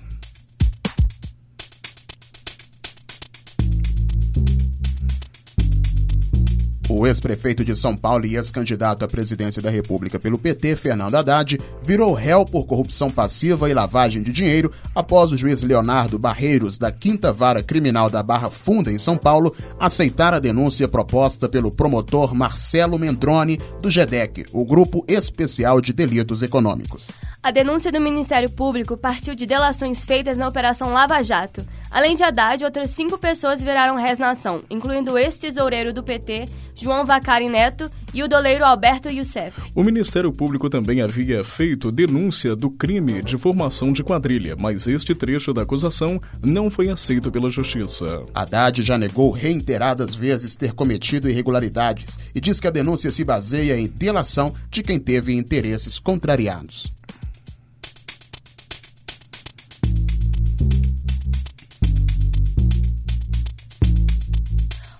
O 6.91 7.05
ex-prefeito 7.05 7.63
de 7.63 7.75
São 7.75 7.95
Paulo 7.95 8.25
e 8.25 8.35
ex-candidato 8.35 9.05
à 9.05 9.07
presidência 9.07 9.61
da 9.61 9.69
República 9.69 10.19
pelo 10.19 10.39
PT, 10.39 10.75
Fernando 10.75 11.13
Haddad, 11.13 11.59
virou 11.83 12.15
réu 12.15 12.43
por 12.43 12.65
corrupção 12.65 13.11
passiva 13.11 13.69
e 13.69 13.75
lavagem 13.75 14.23
de 14.23 14.31
dinheiro 14.31 14.71
após 14.95 15.31
o 15.31 15.37
juiz 15.37 15.61
Leonardo 15.61 16.17
Barreiros, 16.17 16.79
da 16.79 16.91
Quinta 16.91 17.31
Vara 17.31 17.61
Criminal 17.61 18.09
da 18.09 18.23
Barra 18.23 18.49
Funda, 18.49 18.91
em 18.91 18.97
São 18.97 19.15
Paulo, 19.15 19.55
aceitar 19.79 20.33
a 20.33 20.39
denúncia 20.39 20.87
proposta 20.87 21.47
pelo 21.47 21.71
promotor 21.71 22.33
Marcelo 22.33 22.97
Mendrone, 22.97 23.59
do 23.79 23.91
GEDEC, 23.91 24.47
o 24.51 24.65
Grupo 24.65 25.05
Especial 25.07 25.79
de 25.79 25.93
Delitos 25.93 26.41
Econômicos. 26.41 27.07
A 27.41 27.51
denúncia 27.51 27.89
do 27.89 28.01
Ministério 28.01 28.49
Público 28.49 28.97
partiu 28.97 29.33
de 29.33 29.45
delações 29.45 30.03
feitas 30.03 30.37
na 30.37 30.45
Operação 30.45 30.91
Lava 30.91 31.23
Jato. 31.23 31.65
Além 31.89 32.13
de 32.13 32.21
Haddad, 32.21 32.65
outras 32.65 32.89
cinco 32.89 33.17
pessoas 33.17 33.63
viraram 33.63 33.95
réis 33.95 34.19
na 34.19 34.31
ação, 34.31 34.61
incluindo 34.69 35.13
o 35.13 35.17
ex-tesoureiro 35.17 35.93
do 35.93 36.03
PT, 36.03 36.49
João 36.75 37.05
Vacari 37.05 37.47
Neto, 37.47 37.89
e 38.13 38.21
o 38.21 38.27
doleiro 38.27 38.65
Alberto 38.65 39.07
Youssef. 39.07 39.57
O 39.73 39.83
Ministério 39.83 40.33
Público 40.33 40.69
também 40.69 41.01
havia 41.01 41.41
feito 41.41 41.93
denúncia 41.93 42.57
do 42.57 42.69
crime 42.69 43.23
de 43.23 43.37
formação 43.37 43.93
de 43.93 44.03
quadrilha, 44.03 44.57
mas 44.57 44.85
este 44.85 45.15
trecho 45.15 45.53
da 45.53 45.61
acusação 45.61 46.19
não 46.43 46.69
foi 46.69 46.89
aceito 46.89 47.31
pela 47.31 47.49
Justiça. 47.49 48.21
Haddad 48.35 48.83
já 48.83 48.97
negou 48.97 49.31
reiteradas 49.31 50.13
vezes 50.13 50.57
ter 50.57 50.73
cometido 50.73 51.29
irregularidades 51.29 52.19
e 52.35 52.41
diz 52.41 52.59
que 52.59 52.67
a 52.67 52.71
denúncia 52.71 53.09
se 53.11 53.23
baseia 53.23 53.79
em 53.79 53.87
delação 53.87 54.53
de 54.69 54.83
quem 54.83 54.99
teve 54.99 55.33
interesses 55.33 55.99
contrariados. 55.99 56.98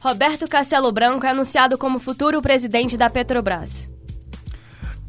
Roberto 0.01 0.47
Castelo 0.47 0.93
Branco 0.93 1.25
é 1.25 1.29
anunciado 1.29 1.77
como 1.77 1.99
futuro 1.99 2.41
presidente 2.41 2.95
da 2.95 3.09
Petrobras. 3.09 3.89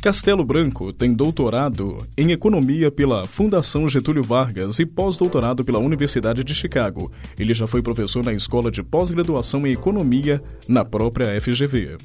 Castelo 0.03 0.44
Branco 0.44 0.92
tem 0.92 1.14
doutorado 1.14 1.98
em 2.16 2.33
economia 2.33 2.90
pela 2.90 3.24
Fundação 3.24 3.88
Getúlio 3.88 4.24
Vargas 4.24 4.81
e 4.81 4.87
pós-doutorado 4.87 5.64
pela 5.64 5.79
Universidade 5.79 6.42
de 6.42 6.53
Chicago. 6.57 7.12
Ele 7.38 7.55
já 7.55 7.68
foi 7.68 7.83
professor 7.83 8.24
na 8.24 8.33
Escola 8.33 8.68
de 8.68 8.83
Pós-Graduação 8.83 9.64
em 9.64 9.72
Economia 9.72 10.42
na 10.66 10.85
própria 10.85 11.40
FGV. 11.40 11.96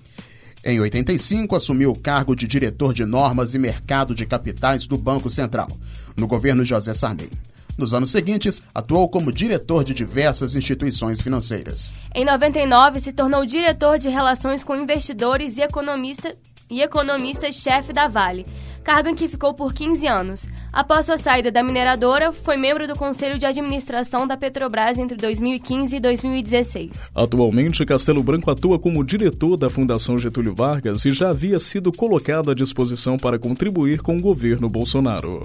Em 0.64 0.80
85, 0.80 1.56
assumiu 1.56 1.90
o 1.90 2.00
cargo 2.00 2.36
de 2.36 2.46
diretor 2.46 2.94
de 2.94 3.04
normas 3.04 3.56
e 3.56 3.58
mercado 3.58 4.14
de 4.14 4.28
capitais 4.28 4.86
do 4.86 4.98
Banco 4.98 5.30
Central, 5.30 5.70
no 6.16 6.28
governo 6.28 6.64
José 6.64 6.94
Sarney. 6.94 7.30
Nos 7.78 7.94
anos 7.94 8.12
seguintes, 8.12 8.62
atuou 8.74 9.10
como 9.10 9.32
diretor 9.32 9.84
de 9.84 9.94
diversas 9.94 10.56
instituições 10.56 11.22
financeiras. 11.22 11.94
Em 12.14 12.24
99, 12.24 13.00
se 13.00 13.12
tornou 13.12 13.46
diretor 13.46 14.00
de 14.00 14.10
Relações 14.10 14.64
com 14.64 14.76
Investidores 14.76 15.58
e 15.58 15.62
economista 15.62 16.36
e 16.70 16.82
economista-chefe 16.82 17.94
da 17.94 18.08
Vale, 18.08 18.46
cargo 18.84 19.10
em 19.10 19.16
que 19.16 19.28
ficou 19.28 19.54
por 19.54 19.74
15 19.74 20.08
anos. 20.08 20.48
Após 20.72 21.06
sua 21.06 21.18
saída 21.18 21.52
da 21.52 21.64
mineradora, 21.64 22.32
foi 22.32 22.58
membro 22.58 22.88
do 22.88 22.96
Conselho 22.96 23.38
de 23.38 23.46
Administração 23.46 24.28
da 24.28 24.38
Petrobras 24.38 24.98
entre 24.98 25.18
2015 25.18 25.96
e 25.96 26.00
2016. 26.00 27.12
Atualmente, 27.14 27.86
Castelo 27.86 28.24
Branco 28.24 28.50
atua 28.50 28.80
como 28.80 29.04
diretor 29.04 29.58
da 29.58 29.70
Fundação 29.70 30.18
Getúlio 30.18 30.56
Vargas 30.56 31.06
e 31.06 31.12
já 31.12 31.30
havia 31.30 31.60
sido 31.60 31.92
colocado 31.92 32.52
à 32.52 32.54
disposição 32.54 33.18
para 33.18 33.40
contribuir 33.40 34.02
com 34.02 34.18
o 34.18 34.22
governo 34.22 34.70
Bolsonaro. 34.70 35.42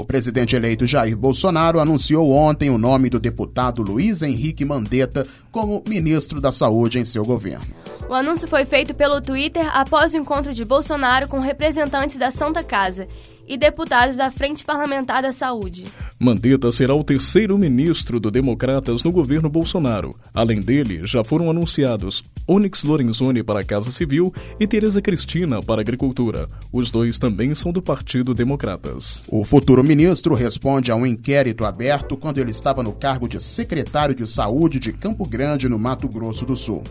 O 0.00 0.04
presidente 0.04 0.54
eleito 0.54 0.86
Jair 0.86 1.16
Bolsonaro 1.16 1.80
anunciou 1.80 2.30
ontem 2.30 2.70
o 2.70 2.78
nome 2.78 3.10
do 3.10 3.18
deputado 3.18 3.82
Luiz 3.82 4.22
Henrique 4.22 4.64
Mandetta 4.64 5.26
como 5.50 5.82
ministro 5.88 6.40
da 6.40 6.52
Saúde 6.52 7.00
em 7.00 7.04
seu 7.04 7.24
governo. 7.24 7.66
O 8.08 8.14
anúncio 8.14 8.46
foi 8.46 8.64
feito 8.64 8.94
pelo 8.94 9.20
Twitter 9.20 9.68
após 9.76 10.14
o 10.14 10.16
encontro 10.16 10.54
de 10.54 10.64
Bolsonaro 10.64 11.26
com 11.26 11.40
representantes 11.40 12.16
da 12.16 12.30
Santa 12.30 12.62
Casa 12.62 13.08
e 13.48 13.56
deputados 13.56 14.16
da 14.16 14.30
Frente 14.30 14.62
Parlamentar 14.64 15.22
da 15.22 15.32
Saúde. 15.32 15.86
Mandetta 16.20 16.70
será 16.72 16.94
o 16.94 17.04
terceiro 17.04 17.56
ministro 17.56 18.18
do 18.18 18.30
Democratas 18.30 19.04
no 19.04 19.12
governo 19.12 19.48
Bolsonaro. 19.48 20.16
Além 20.34 20.60
dele, 20.60 21.06
já 21.06 21.22
foram 21.22 21.48
anunciados 21.48 22.24
Onyx 22.46 22.82
Lorenzoni 22.82 23.42
para 23.42 23.60
a 23.60 23.64
Casa 23.64 23.92
Civil 23.92 24.34
e 24.58 24.66
Tereza 24.66 25.00
Cristina 25.00 25.60
para 25.60 25.80
a 25.80 25.82
Agricultura. 25.82 26.48
Os 26.72 26.90
dois 26.90 27.18
também 27.20 27.54
são 27.54 27.70
do 27.70 27.80
Partido 27.80 28.34
Democratas. 28.34 29.22
O 29.28 29.44
futuro 29.44 29.84
ministro 29.84 30.34
responde 30.34 30.90
a 30.90 30.96
um 30.96 31.06
inquérito 31.06 31.64
aberto 31.64 32.16
quando 32.16 32.38
ele 32.38 32.50
estava 32.50 32.82
no 32.82 32.92
cargo 32.92 33.28
de 33.28 33.40
secretário 33.40 34.14
de 34.14 34.26
Saúde 34.26 34.80
de 34.80 34.92
Campo 34.92 35.24
Grande, 35.24 35.68
no 35.68 35.78
Mato 35.78 36.08
Grosso 36.08 36.44
do 36.44 36.56
Sul. 36.56 36.82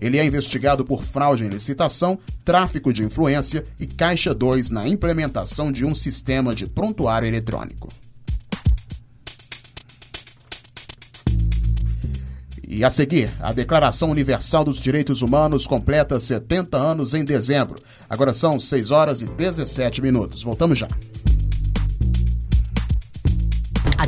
Ele 0.00 0.18
é 0.18 0.24
investigado 0.24 0.84
por 0.84 1.02
fraude 1.04 1.44
em 1.44 1.48
licitação, 1.48 2.18
tráfico 2.44 2.92
de 2.92 3.02
influência 3.02 3.64
e 3.78 3.86
Caixa 3.86 4.34
2 4.34 4.70
na 4.70 4.88
implementação 4.88 5.70
de 5.72 5.84
um 5.84 5.94
sistema 5.94 6.54
de 6.54 6.66
prontuário 6.66 7.26
eletrônico. 7.28 7.88
E 12.66 12.82
a 12.82 12.90
seguir, 12.90 13.30
a 13.40 13.52
Declaração 13.52 14.10
Universal 14.10 14.64
dos 14.64 14.78
Direitos 14.78 15.22
Humanos 15.22 15.66
completa 15.66 16.18
70 16.18 16.76
anos 16.76 17.14
em 17.14 17.24
dezembro. 17.24 17.80
Agora 18.10 18.32
são 18.32 18.58
6 18.58 18.90
horas 18.90 19.22
e 19.22 19.26
17 19.26 20.02
minutos. 20.02 20.42
Voltamos 20.42 20.78
já. 20.78 20.88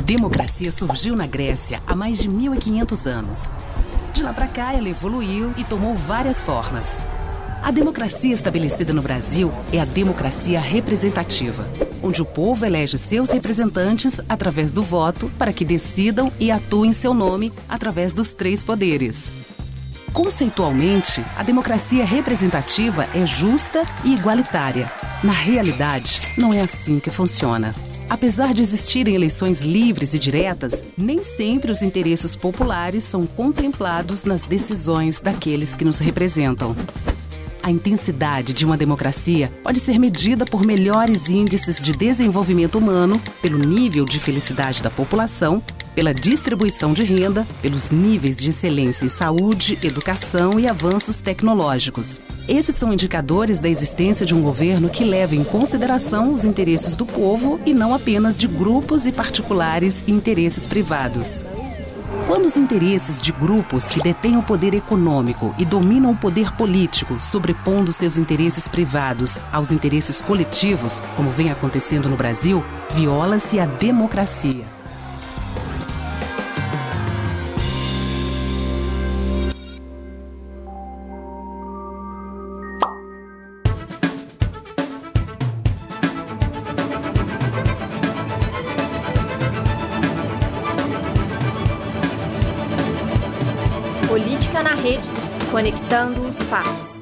democracia 0.07 0.71
surgiu 0.71 1.17
na 1.17 1.27
Grécia 1.27 1.83
há 1.85 1.93
mais 1.93 2.17
de 2.17 2.29
1500 2.29 3.05
anos. 3.07 3.39
De 4.17 4.23
lá 4.23 4.33
para 4.33 4.47
cá, 4.47 4.73
ela 4.73 4.89
evoluiu 4.89 5.53
e 5.55 5.63
tomou 5.63 5.93
várias 5.93 6.41
formas. 6.41 7.05
A 7.61 7.69
democracia 7.69 8.33
estabelecida 8.33 8.91
no 8.91 8.99
Brasil 8.99 9.53
é 9.71 9.79
a 9.79 9.85
democracia 9.85 10.59
representativa, 10.59 11.69
onde 12.01 12.19
o 12.19 12.25
povo 12.25 12.65
elege 12.65 12.97
seus 12.97 13.29
representantes 13.29 14.19
através 14.27 14.73
do 14.73 14.81
voto 14.81 15.31
para 15.37 15.53
que 15.53 15.63
decidam 15.63 16.31
e 16.39 16.49
atuem 16.49 16.89
em 16.89 16.93
seu 16.93 17.13
nome 17.13 17.51
através 17.69 18.11
dos 18.11 18.33
três 18.33 18.63
poderes. 18.63 19.31
Conceitualmente, 20.11 21.23
a 21.37 21.43
democracia 21.43 22.03
representativa 22.03 23.07
é 23.13 23.23
justa 23.23 23.85
e 24.03 24.15
igualitária. 24.15 24.91
Na 25.23 25.31
realidade, 25.31 26.21
não 26.35 26.51
é 26.51 26.61
assim 26.61 26.99
que 26.99 27.11
funciona. 27.11 27.69
Apesar 28.09 28.53
de 28.53 28.61
existirem 28.61 29.15
eleições 29.15 29.61
livres 29.61 30.13
e 30.13 30.19
diretas, 30.19 30.83
nem 30.97 31.25
sempre 31.25 31.71
os 31.71 31.81
interesses 31.81 32.37
populares 32.37 33.03
são 33.03 33.27
contemplados 33.27 34.23
nas 34.23 34.45
decisões 34.45 35.19
daqueles 35.19 35.75
que 35.75 35.83
nos 35.83 35.99
representam. 35.99 36.73
A 37.67 37.69
intensidade 37.69 38.53
de 38.53 38.63
uma 38.63 38.77
democracia 38.77 39.51
pode 39.61 39.81
ser 39.81 39.99
medida 39.99 40.45
por 40.45 40.65
melhores 40.65 41.27
índices 41.27 41.83
de 41.83 41.91
desenvolvimento 41.91 42.77
humano, 42.77 43.21
pelo 43.41 43.57
nível 43.57 44.05
de 44.05 44.21
felicidade 44.21 44.81
da 44.81 44.89
população, 44.89 45.61
pela 45.93 46.13
distribuição 46.13 46.93
de 46.93 47.03
renda, 47.03 47.45
pelos 47.61 47.91
níveis 47.91 48.37
de 48.37 48.51
excelência 48.51 49.03
em 49.03 49.09
saúde, 49.09 49.77
educação 49.83 50.57
e 50.57 50.65
avanços 50.65 51.19
tecnológicos. 51.19 52.21
Esses 52.47 52.73
são 52.73 52.93
indicadores 52.93 53.59
da 53.59 53.67
existência 53.67 54.25
de 54.25 54.33
um 54.33 54.41
governo 54.41 54.87
que 54.87 55.03
leva 55.03 55.35
em 55.35 55.43
consideração 55.43 56.33
os 56.33 56.45
interesses 56.45 56.95
do 56.95 57.05
povo 57.05 57.59
e 57.65 57.73
não 57.73 57.93
apenas 57.93 58.37
de 58.37 58.47
grupos 58.47 59.05
e 59.05 59.11
particulares 59.11 60.05
interesses 60.07 60.65
privados. 60.65 61.43
Quando 62.27 62.43
os 62.43 62.57
interesses 62.57 63.21
de 63.21 63.31
grupos 63.31 63.85
que 63.85 64.01
detêm 64.01 64.35
o 64.35 64.43
poder 64.43 64.73
econômico 64.73 65.55
e 65.57 65.63
dominam 65.63 66.11
o 66.11 66.15
poder 66.15 66.51
político, 66.51 67.23
sobrepondo 67.23 67.93
seus 67.93 68.17
interesses 68.17 68.67
privados 68.67 69.39
aos 69.49 69.71
interesses 69.71 70.21
coletivos, 70.21 70.99
como 71.15 71.31
vem 71.31 71.51
acontecendo 71.51 72.09
no 72.09 72.17
Brasil, 72.17 72.61
viola-se 72.93 73.61
a 73.61 73.65
democracia. 73.65 74.76
Política 94.17 94.63
na 94.63 94.73
Rede, 94.73 95.07
conectando 95.51 96.27
os 96.27 96.41
fatos. 96.41 96.99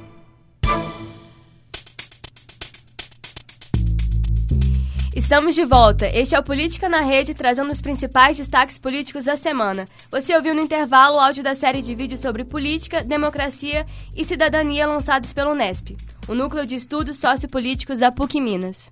Estamos 5.16 5.56
de 5.56 5.64
volta. 5.64 6.10
Este 6.10 6.36
é 6.36 6.40
o 6.40 6.44
Política 6.44 6.90
na 6.90 7.00
Rede, 7.00 7.34
trazendo 7.34 7.72
os 7.72 7.82
principais 7.82 8.36
destaques 8.36 8.78
políticos 8.78 9.24
da 9.24 9.38
semana. 9.38 9.88
Você 10.12 10.36
ouviu 10.36 10.54
no 10.54 10.60
intervalo 10.60 11.16
o 11.16 11.20
áudio 11.22 11.42
da 11.42 11.56
série 11.56 11.82
de 11.82 11.96
vídeos 11.96 12.20
sobre 12.20 12.44
política, 12.44 13.02
democracia 13.02 13.86
e 14.14 14.26
cidadania 14.26 14.86
lançados 14.86 15.32
pelo 15.32 15.52
Unesp, 15.52 15.96
o 16.28 16.36
Núcleo 16.36 16.68
de 16.68 16.76
Estudos 16.76 17.18
Sociopolíticos 17.18 18.00
da 18.00 18.12
PUC 18.12 18.42
Minas. 18.42 18.92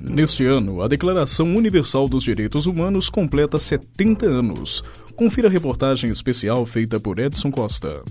Neste 0.00 0.44
ano, 0.44 0.80
a 0.80 0.88
Declaração 0.88 1.54
Universal 1.56 2.08
dos 2.08 2.22
Direitos 2.22 2.66
Humanos 2.66 3.08
completa 3.10 3.58
70 3.58 4.26
anos. 4.26 4.82
Confira 5.16 5.48
a 5.48 5.50
reportagem 5.50 6.10
especial 6.10 6.64
feita 6.64 7.00
por 7.00 7.18
Edson 7.18 7.50
Costa. 7.50 8.02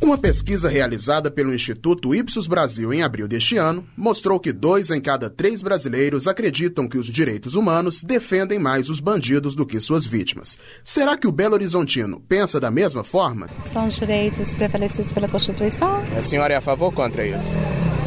Uma 0.00 0.16
pesquisa 0.16 0.68
realizada 0.68 1.30
pelo 1.30 1.52
Instituto 1.52 2.14
Ipsos 2.14 2.46
Brasil 2.46 2.92
em 2.92 3.02
abril 3.02 3.28
deste 3.28 3.56
ano 3.56 3.84
mostrou 3.96 4.40
que 4.40 4.52
dois 4.52 4.90
em 4.90 5.00
cada 5.00 5.28
três 5.28 5.60
brasileiros 5.60 6.26
acreditam 6.26 6.88
que 6.88 6.96
os 6.96 7.08
direitos 7.08 7.54
humanos 7.54 8.02
defendem 8.02 8.58
mais 8.58 8.88
os 8.88 9.00
bandidos 9.00 9.54
do 9.54 9.66
que 9.66 9.78
suas 9.80 10.06
vítimas. 10.06 10.58
Será 10.82 11.16
que 11.16 11.26
o 11.26 11.32
Belo 11.32 11.54
Horizontino 11.54 12.20
pensa 12.28 12.58
da 12.58 12.70
mesma 12.70 13.04
forma? 13.04 13.50
São 13.64 13.86
os 13.86 13.96
direitos 13.96 14.54
prevalecidos 14.54 15.12
pela 15.12 15.28
Constituição? 15.28 16.02
A 16.16 16.22
senhora 16.22 16.54
é 16.54 16.56
a 16.56 16.62
favor 16.62 16.86
ou 16.86 16.92
contra 16.92 17.26
isso? 17.26 17.58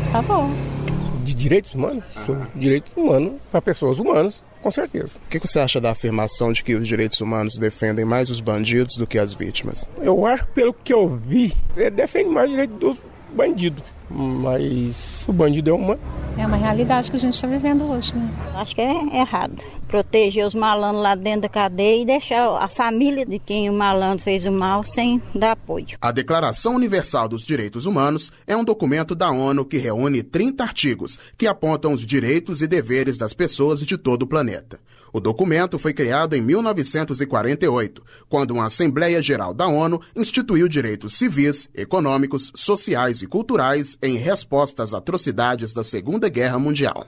A 0.10 0.24
favor 0.24 0.50
de 1.22 1.34
direitos 1.34 1.74
humanos? 1.74 2.04
Sou 2.26 2.38
direitos 2.56 2.92
humanos 2.96 3.34
para 3.52 3.62
pessoas 3.62 4.00
humanas, 4.00 4.44
com 4.62 4.72
certeza. 4.72 5.20
O 5.26 5.30
que 5.30 5.40
você 5.40 5.60
acha 5.60 5.80
da 5.80 5.92
afirmação 5.92 6.52
de 6.52 6.64
que 6.64 6.76
os 6.76 6.88
direitos 6.88 7.20
humanos 7.22 7.58
defendem 7.58 8.06
mais 8.06 8.30
os 8.30 8.40
bandidos 8.40 8.96
do 8.96 9.08
que 9.08 9.18
as 9.18 9.34
vítimas? 9.34 9.90
Eu 10.02 10.26
acho 10.26 10.46
que, 10.46 10.52
pelo 10.52 10.74
que 10.74 10.94
eu 10.94 11.08
vi, 11.16 11.54
defende 11.94 12.30
mais 12.30 12.48
o 12.48 12.52
direito 12.52 12.74
dos 12.76 13.02
bandidos. 13.34 13.84
Mas 14.10 15.26
o 15.28 15.32
bandido 15.34 15.70
é 15.70 15.74
uma. 15.74 15.98
É 16.38 16.46
uma 16.46 16.58
realidade 16.58 17.10
que 17.10 17.18
a 17.18 17.20
gente 17.20 17.34
está 17.34 17.48
vivendo 17.48 17.90
hoje, 17.90 18.16
né? 18.16 18.30
Acho 18.56 18.76
que 18.76 18.82
é 18.82 19.20
errado. 19.20 19.62
Proteger 19.88 20.46
os 20.46 20.54
malandros 20.54 21.04
lá 21.04 21.16
dentro 21.16 21.42
da 21.42 21.50
cadeia 21.50 22.02
e 22.02 22.06
deixar 22.06 22.58
a 22.58 22.68
família 22.68 23.26
de 23.26 23.40
quem 23.40 23.70
o 23.70 23.74
malandro 23.74 24.24
fez 24.24 24.46
o 24.46 24.52
mal 24.52 24.84
sem 24.84 25.22
dar 25.36 25.52
apoio. 25.52 25.98
A 26.02 26.12
Declaração 26.12 26.76
Universal 26.76 27.28
dos 27.28 27.44
Direitos 27.44 27.86
Humanos 27.86 28.32
é 28.48 28.56
um 28.56 28.64
documento 28.64 29.16
da 29.16 29.32
ONU 29.32 29.66
que 29.66 29.78
reúne 29.78 30.24
30 30.24 30.64
artigos 30.64 31.20
que 31.38 31.48
apontam 31.48 31.94
os 31.94 32.06
direitos 32.06 32.62
e 32.62 32.68
deveres 32.68 33.18
das 33.18 33.34
pessoas 33.34 33.82
de 33.82 33.98
todo 33.98 34.24
o 34.24 34.28
planeta. 34.28 34.80
O 35.14 35.20
documento 35.20 35.78
foi 35.78 35.94
criado 35.94 36.36
em 36.36 36.42
1948, 36.42 38.04
quando 38.30 38.52
uma 38.52 38.66
Assembleia 38.66 39.22
Geral 39.22 39.54
da 39.54 39.68
ONU 39.68 40.02
instituiu 40.16 40.68
direitos 40.68 41.16
civis, 41.16 41.70
econômicos, 41.76 42.52
sociais 42.56 43.22
e 43.22 43.28
culturais 43.28 43.98
em 44.02 44.18
resposta 44.18 44.84
às 44.84 44.94
atrocidades 44.94 45.74
da 45.74 45.84
Segunda 45.84 46.30
Guerra 46.30 46.58
Mundial. 46.58 47.08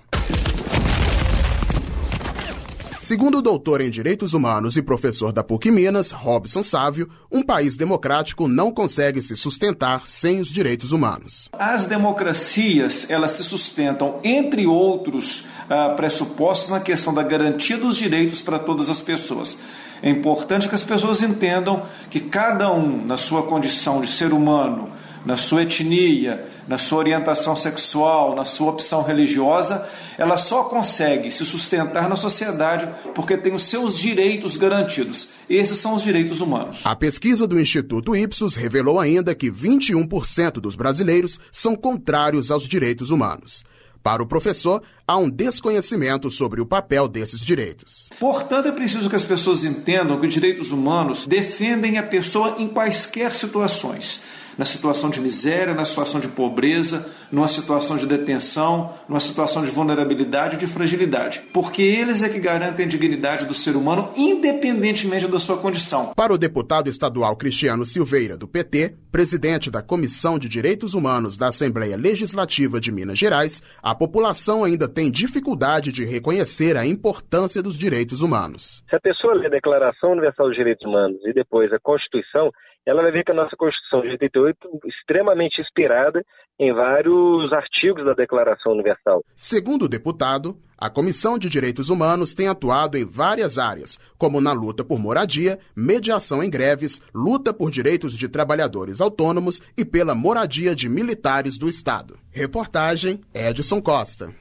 Segundo 3.04 3.40
o 3.40 3.42
doutor 3.42 3.82
em 3.82 3.90
Direitos 3.90 4.34
Humanos 4.34 4.78
e 4.78 4.82
professor 4.82 5.34
da 5.34 5.44
PUC 5.44 5.70
Minas, 5.70 6.12
Robson 6.12 6.64
Sávio, 6.64 7.10
um 7.30 7.44
país 7.44 7.76
democrático 7.76 8.48
não 8.48 8.72
consegue 8.72 9.22
se 9.22 9.36
sustentar 9.36 10.08
sem 10.08 10.40
os 10.40 10.48
direitos 10.48 10.94
humanos. 10.94 11.50
As 11.52 11.86
democracias, 11.86 13.10
elas 13.10 13.32
se 13.32 13.44
sustentam, 13.44 14.22
entre 14.24 14.66
outros 14.66 15.42
uh, 15.42 15.94
pressupostos, 15.98 16.70
na 16.70 16.80
questão 16.80 17.14
da 17.14 17.24
garantia 17.24 17.76
dos 17.76 17.98
direitos 17.98 18.42
para 18.42 18.58
todas 18.58 18.90
as 18.90 19.02
pessoas. 19.02 19.58
É 20.02 20.10
importante 20.10 20.70
que 20.70 20.76
as 20.76 20.86
pessoas 20.86 21.22
entendam 21.22 21.86
que 22.10 22.22
cada 22.22 22.72
um, 22.72 23.06
na 23.06 23.18
sua 23.18 23.44
condição 23.44 24.00
de 24.00 24.08
ser 24.08 24.32
humano, 24.32 24.90
na 25.26 25.36
sua 25.36 25.64
etnia, 25.64 26.48
na 26.68 26.78
sua 26.78 27.00
orientação 27.00 27.56
sexual, 27.56 28.36
na 28.36 28.46
sua 28.46 28.72
opção 28.72 29.04
religiosa, 29.04 29.88
ela 30.18 30.38
só 30.38 30.64
consegue 30.64 31.32
se 31.32 31.46
sustentar 31.46 32.08
na 32.08 32.16
sociedade 32.16 32.88
porque 33.14 33.38
tem 33.38 33.54
os 33.54 33.64
seus 33.64 33.98
direitos 33.98 34.58
garantidos. 34.58 35.30
Esses 35.50 35.78
são 35.78 35.96
os 35.96 36.02
direitos 36.02 36.42
humanos. 36.42 36.82
A 36.84 36.96
pesquisa 36.96 37.48
do 37.48 37.60
Instituto 37.60 38.16
Ipsos 38.16 38.56
revelou 38.56 39.00
ainda 39.00 39.36
que 39.36 39.52
21% 39.52 40.54
dos 40.54 40.76
brasileiros 40.76 41.40
são 41.52 41.76
contrários 41.76 42.52
aos 42.52 42.68
direitos 42.68 43.10
humanos. 43.10 43.64
Para 44.02 44.22
o 44.22 44.28
professor, 44.28 44.84
há 45.08 45.18
um 45.18 45.30
desconhecimento 45.30 46.30
sobre 46.30 46.60
o 46.60 46.66
papel 46.66 47.08
desses 47.08 47.40
direitos. 47.40 48.10
Portanto, 48.20 48.68
é 48.68 48.72
preciso 48.72 49.10
que 49.10 49.16
as 49.16 49.24
pessoas 49.24 49.64
entendam 49.64 50.20
que 50.20 50.28
os 50.28 50.34
direitos 50.34 50.74
humanos 50.74 51.26
defendem 51.26 51.98
a 51.98 52.04
pessoa 52.04 52.56
em 52.60 52.68
quaisquer 52.68 53.34
situações 53.34 54.22
na 54.58 54.66
situação 54.66 55.10
de 55.10 55.20
miséria, 55.20 55.74
na 55.74 55.86
situação 55.86 56.20
de 56.20 56.28
pobreza, 56.28 57.12
numa 57.32 57.48
situação 57.48 57.98
de 57.98 58.06
detenção, 58.06 58.94
numa 59.08 59.20
situação 59.20 59.64
de 59.64 59.72
vulnerabilidade 59.72 60.56
e 60.56 60.60
de 60.60 60.68
fragilidade. 60.68 61.42
Porque 61.54 61.82
eles 61.82 62.22
é 62.22 62.30
que 62.30 62.40
garantem 62.40 62.86
a 62.86 62.90
dignidade 62.90 63.46
do 63.46 63.54
ser 63.54 63.76
humano, 63.76 64.10
independentemente 64.16 65.28
da 65.28 65.40
sua 65.40 65.58
condição. 65.58 66.14
Para 66.16 66.34
o 66.34 66.38
deputado 66.38 66.90
estadual 66.90 67.36
Cristiano 67.36 67.86
Silveira, 67.86 68.38
do 68.38 68.48
PT, 68.48 68.96
presidente 69.12 69.72
da 69.72 69.82
Comissão 69.82 70.38
de 70.40 70.50
Direitos 70.50 70.94
Humanos 70.94 71.38
da 71.38 71.48
Assembleia 71.48 71.96
Legislativa 71.96 72.80
de 72.80 72.92
Minas 72.92 73.18
Gerais, 73.18 73.62
a 73.82 73.96
população 73.96 74.64
ainda 74.64 74.88
tem 74.88 75.12
dificuldade 75.12 75.92
de 75.92 76.06
reconhecer 76.06 76.78
a 76.78 76.86
importância 76.86 77.62
dos 77.62 77.78
direitos 77.78 78.22
humanos. 78.22 78.84
Se 78.90 78.96
a 78.96 79.00
pessoa 79.00 79.34
lê 79.34 79.48
a 79.48 79.50
Declaração 79.50 80.12
Universal 80.12 80.48
dos 80.48 80.58
Direitos 80.58 80.86
Humanos 80.86 81.20
e 81.26 81.34
depois 81.34 81.72
a 81.72 81.80
Constituição, 81.80 82.52
ela 82.86 83.02
vai 83.02 83.12
ver 83.12 83.24
que 83.24 83.32
a 83.32 83.36
nossa 83.36 83.56
Constituição 83.56 84.02
de 84.02 84.10
88 84.10 84.58
é 84.84 84.88
extremamente 84.88 85.62
inspirada 85.62 86.24
em 86.60 86.74
vários 86.74 87.52
artigos 87.52 88.06
da 88.06 88.14
Declaração 88.14 88.74
Universal. 88.74 89.24
Segundo 89.36 89.84
o 89.84 89.90
deputado, 89.90 90.58
a 90.78 90.90
Comissão 90.90 91.38
de 91.38 91.50
Direitos 91.50 91.90
Humanos 91.90 92.36
tem 92.36 92.48
atuado 92.48 92.98
em 92.98 93.10
várias 93.10 93.58
áreas, 93.58 93.98
como 94.18 94.42
na 94.42 94.52
luta 94.52 94.84
por 94.84 95.00
moradia, 95.00 95.58
mediação 95.76 96.44
em 96.44 96.50
greves, 96.50 97.02
luta 97.14 97.54
por 97.54 97.72
direitos 97.72 98.18
de 98.18 98.28
trabalhadores 98.28 99.02
autônomos 99.02 99.62
e 99.78 99.86
pela 99.86 100.14
moradia 100.14 100.76
de 100.76 100.90
militares 100.90 101.58
do 101.58 101.70
Estado. 101.70 102.18
Reportagem 102.32 103.22
Edson 103.34 103.82
Costa. 103.82 104.34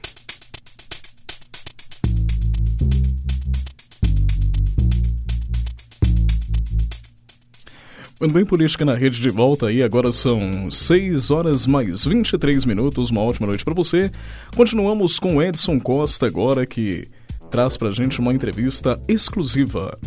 Muito 8.23 8.35
bem, 8.35 8.45
Política 8.45 8.85
na 8.85 8.93
Rede 8.93 9.19
de 9.19 9.27
volta 9.27 9.67
aí. 9.67 9.83
Agora 9.83 10.09
são 10.09 10.71
6 10.71 11.29
horas 11.29 11.67
mais 11.67 12.05
23 12.05 12.63
minutos. 12.63 13.09
Uma 13.09 13.19
ótima 13.19 13.47
noite 13.47 13.65
para 13.65 13.73
você. 13.73 14.09
Continuamos 14.55 15.19
com 15.19 15.43
Edson 15.43 15.77
Costa 15.77 16.25
agora, 16.25 16.65
que 16.65 17.05
traz 17.51 17.75
pra 17.75 17.91
gente 17.91 18.21
uma 18.21 18.33
entrevista 18.33 18.97
exclusiva. 19.09 19.99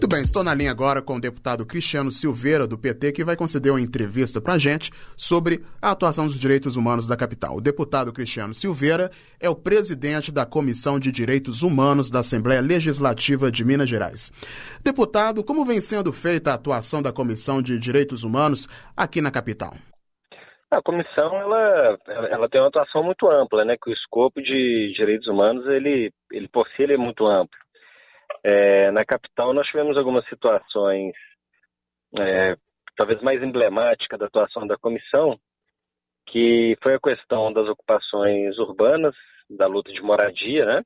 Muito 0.00 0.16
bem, 0.16 0.22
estou 0.22 0.42
na 0.42 0.54
linha 0.54 0.70
agora 0.70 1.02
com 1.02 1.16
o 1.16 1.20
deputado 1.20 1.66
Cristiano 1.66 2.10
Silveira, 2.10 2.66
do 2.66 2.78
PT, 2.78 3.12
que 3.12 3.22
vai 3.22 3.36
conceder 3.36 3.70
uma 3.70 3.82
entrevista 3.82 4.40
para 4.40 4.54
a 4.54 4.58
gente 4.58 4.90
sobre 5.14 5.62
a 5.82 5.90
atuação 5.90 6.24
dos 6.24 6.40
direitos 6.40 6.74
humanos 6.74 7.06
da 7.06 7.18
capital. 7.18 7.54
O 7.56 7.60
deputado 7.60 8.10
Cristiano 8.10 8.54
Silveira 8.54 9.10
é 9.38 9.50
o 9.50 9.54
presidente 9.54 10.32
da 10.32 10.46
Comissão 10.46 10.98
de 10.98 11.12
Direitos 11.12 11.62
Humanos 11.62 12.10
da 12.10 12.20
Assembleia 12.20 12.62
Legislativa 12.62 13.52
de 13.52 13.62
Minas 13.62 13.90
Gerais. 13.90 14.32
Deputado, 14.82 15.44
como 15.44 15.66
vem 15.66 15.82
sendo 15.82 16.14
feita 16.14 16.50
a 16.50 16.54
atuação 16.54 17.02
da 17.02 17.12
Comissão 17.12 17.60
de 17.60 17.78
Direitos 17.78 18.24
Humanos 18.24 18.68
aqui 18.96 19.20
na 19.20 19.30
capital? 19.30 19.74
A 20.70 20.80
comissão 20.80 21.36
ela, 21.36 21.98
ela 22.30 22.48
tem 22.48 22.58
uma 22.58 22.68
atuação 22.68 23.02
muito 23.02 23.28
ampla, 23.28 23.66
né? 23.66 23.76
Que 23.76 23.90
o 23.90 23.92
escopo 23.92 24.40
de 24.40 24.94
direitos 24.96 25.28
humanos 25.28 25.66
ele, 25.66 26.10
ele 26.32 26.48
por 26.48 26.66
si 26.68 26.84
ele 26.84 26.94
é 26.94 26.96
muito 26.96 27.26
amplo. 27.26 27.60
É, 28.44 28.90
na 28.90 29.04
capital, 29.04 29.52
nós 29.52 29.66
tivemos 29.66 29.96
algumas 29.96 30.26
situações, 30.28 31.14
é, 32.18 32.56
talvez 32.96 33.20
mais 33.22 33.42
emblemática 33.42 34.16
da 34.16 34.26
atuação 34.26 34.66
da 34.66 34.76
comissão, 34.78 35.38
que 36.26 36.76
foi 36.82 36.94
a 36.94 37.00
questão 37.00 37.52
das 37.52 37.68
ocupações 37.68 38.56
urbanas, 38.58 39.14
da 39.48 39.66
luta 39.66 39.92
de 39.92 40.00
moradia, 40.00 40.64
né? 40.64 40.82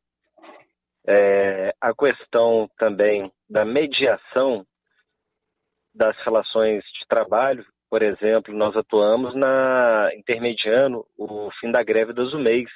É, 1.07 1.75
a 1.81 1.95
questão 1.95 2.69
também 2.79 3.31
da 3.49 3.65
mediação 3.65 4.65
das 5.95 6.17
relações 6.25 6.83
de 6.83 7.07
trabalho, 7.07 7.65
por 7.91 8.03
exemplo, 8.03 8.53
nós 8.55 8.75
atuamos 8.75 9.35
na 9.35 10.11
intermediando 10.17 11.07
o 11.17 11.51
fim 11.61 11.71
da 11.71 11.83
greve 11.83 12.13
das 12.13 12.33
UMEIs, 12.33 12.71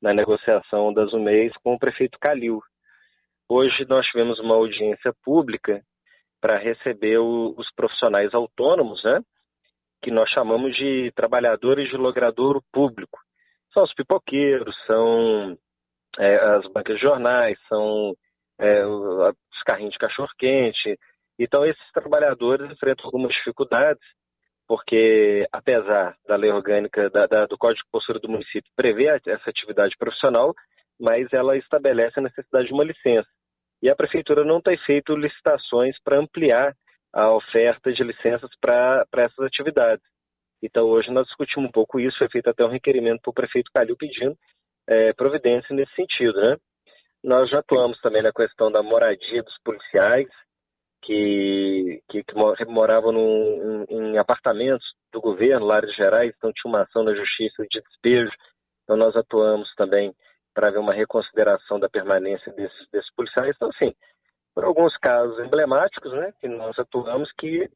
na 0.00 0.12
negociação 0.12 0.92
das 0.92 1.12
UMEIs 1.12 1.52
com 1.62 1.74
o 1.74 1.78
prefeito 1.78 2.18
Calil. 2.20 2.62
Hoje 3.48 3.84
nós 3.88 4.06
tivemos 4.06 4.38
uma 4.40 4.54
audiência 4.54 5.12
pública 5.22 5.82
para 6.40 6.58
receber 6.58 7.18
o, 7.18 7.54
os 7.56 7.70
profissionais 7.74 8.32
autônomos, 8.34 9.02
né? 9.04 9.20
Que 10.02 10.10
nós 10.10 10.30
chamamos 10.30 10.74
de 10.76 11.12
trabalhadores 11.14 11.88
de 11.90 11.96
logradouro 11.96 12.62
público. 12.72 13.18
São 13.72 13.84
os 13.84 13.94
pipoqueiros, 13.94 14.74
são 14.86 15.58
é, 16.18 16.34
as 16.56 16.66
bancas 16.72 16.98
de 16.98 17.06
jornais, 17.06 17.58
são 17.68 18.14
é, 18.58 18.86
os 18.86 19.62
carrinhos 19.66 19.92
de 19.92 19.98
cachorro-quente. 19.98 20.98
Então, 21.38 21.64
esses 21.66 21.92
trabalhadores 21.92 22.70
enfrentam 22.70 23.06
algumas 23.06 23.34
dificuldades, 23.34 24.02
porque, 24.66 25.46
apesar 25.52 26.16
da 26.26 26.36
lei 26.36 26.50
orgânica, 26.50 27.10
da, 27.10 27.26
da, 27.26 27.46
do 27.46 27.58
Código 27.58 27.82
de 27.84 27.90
Postura 27.90 28.20
do 28.20 28.28
município 28.28 28.70
prever 28.76 29.20
essa 29.26 29.50
atividade 29.50 29.94
profissional, 29.98 30.54
mas 31.00 31.32
ela 31.32 31.56
estabelece 31.56 32.18
a 32.18 32.22
necessidade 32.22 32.68
de 32.68 32.72
uma 32.72 32.84
licença. 32.84 33.28
E 33.82 33.90
a 33.90 33.96
prefeitura 33.96 34.44
não 34.44 34.60
tem 34.60 34.78
feito 34.78 35.14
licitações 35.16 35.96
para 36.02 36.18
ampliar 36.18 36.74
a 37.12 37.32
oferta 37.32 37.92
de 37.92 38.02
licenças 38.02 38.50
para 38.60 39.06
essas 39.16 39.46
atividades. 39.46 40.04
Então, 40.62 40.86
hoje 40.86 41.10
nós 41.10 41.26
discutimos 41.26 41.68
um 41.68 41.72
pouco 41.72 42.00
isso, 42.00 42.16
foi 42.18 42.28
feito 42.30 42.48
até 42.48 42.64
um 42.64 42.70
requerimento 42.70 43.20
para 43.20 43.30
o 43.30 43.34
prefeito 43.34 43.70
Calil 43.74 43.96
pedindo 43.96 44.36
é, 44.88 45.12
providência 45.12 45.74
nesse 45.74 45.94
sentido. 45.94 46.40
Né? 46.40 46.56
Nós 47.22 47.50
já 47.50 47.58
atuamos 47.58 48.00
também 48.00 48.22
na 48.22 48.32
questão 48.32 48.72
da 48.72 48.82
moradia 48.82 49.42
dos 49.42 49.56
policiais, 49.62 50.28
que, 51.02 52.02
que, 52.08 52.24
que 52.24 52.64
moravam 52.66 53.12
num, 53.12 53.84
em, 53.90 54.12
em 54.14 54.18
apartamentos 54.18 54.86
do 55.12 55.20
governo, 55.20 55.66
lá 55.66 55.80
Gerais, 55.94 56.32
então 56.36 56.50
tinha 56.52 56.70
uma 56.70 56.82
ação 56.82 57.04
na 57.04 57.14
justiça 57.14 57.62
de 57.70 57.80
despejo. 57.80 58.32
Então, 58.82 58.96
nós 58.96 59.14
atuamos 59.14 59.72
também 59.76 60.14
para 60.54 60.68
haver 60.68 60.78
uma 60.78 60.94
reconsideração 60.94 61.78
da 61.80 61.88
permanência 61.88 62.52
desses, 62.52 62.88
desses 62.90 63.12
policiais. 63.14 63.54
Então, 63.56 63.68
assim, 63.70 63.92
por 64.54 64.64
alguns 64.64 64.96
casos 64.98 65.38
emblemáticos, 65.44 66.12
né, 66.12 66.32
que 66.40 66.48
nós 66.48 66.78
atuamos 66.78 67.30
que 67.38 67.68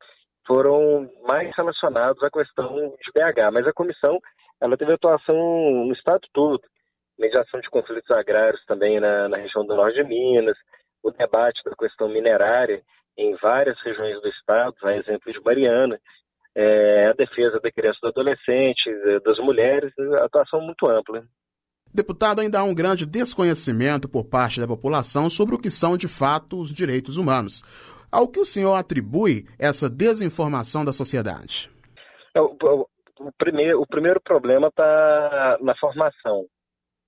foram 0.47 1.11
mais 1.29 1.55
relacionados 1.57 2.23
à 2.23 2.31
questão 2.31 2.75
de 2.75 3.13
BH, 3.13 3.53
mas 3.53 3.67
a 3.67 3.73
comissão 3.73 4.19
ela 4.61 4.77
teve 4.77 4.93
atuação 4.93 5.37
no 5.87 5.93
estado 5.93 6.23
todo, 6.33 6.63
mediação 7.19 7.61
de 7.61 7.69
conflitos 7.69 8.11
agrários 8.11 8.65
também 8.65 8.99
na, 9.01 9.29
na 9.29 9.37
região 9.37 9.67
do 9.67 9.75
norte 9.75 9.97
de 9.97 10.05
Minas, 10.05 10.57
o 11.03 11.11
debate 11.11 11.63
da 11.65 11.75
questão 11.77 12.09
minerária 12.09 12.83
em 13.17 13.35
várias 13.37 13.79
regiões 13.83 14.21
do 14.21 14.29
estado, 14.29 14.75
a 14.85 14.97
exemplo 14.97 15.33
de 15.33 15.41
Mariana, 15.41 15.99
é, 16.55 17.07
a 17.07 17.13
defesa 17.13 17.61
da 17.61 17.71
criança 17.71 17.99
e 17.99 18.03
do 18.03 18.09
adolescente, 18.09 18.91
das 19.25 19.39
mulheres, 19.39 19.93
atuação 20.21 20.61
muito 20.61 20.89
ampla. 20.89 21.25
Deputado, 21.99 22.41
ainda 22.41 22.61
há 22.61 22.63
um 22.63 22.73
grande 22.73 23.05
desconhecimento 23.05 24.09
por 24.09 24.25
parte 24.25 24.61
da 24.61 24.69
população 24.69 25.29
sobre 25.29 25.57
o 25.57 25.59
que 25.59 25.69
são 25.69 25.99
de 25.99 26.07
fato 26.07 26.61
os 26.61 26.73
direitos 26.73 27.17
humanos. 27.17 27.65
Ao 28.09 28.29
que 28.29 28.39
o 28.39 28.45
senhor 28.45 28.77
atribui 28.77 29.49
essa 29.59 29.91
desinformação 29.91 30.85
da 30.85 30.93
sociedade? 30.93 31.69
É, 32.37 32.41
o, 32.41 32.57
o, 32.63 32.87
o 33.19 33.33
primeiro, 33.37 33.81
o 33.81 33.85
primeiro 33.85 34.21
problema 34.21 34.69
está 34.69 35.59
na 35.61 35.75
formação 35.77 36.47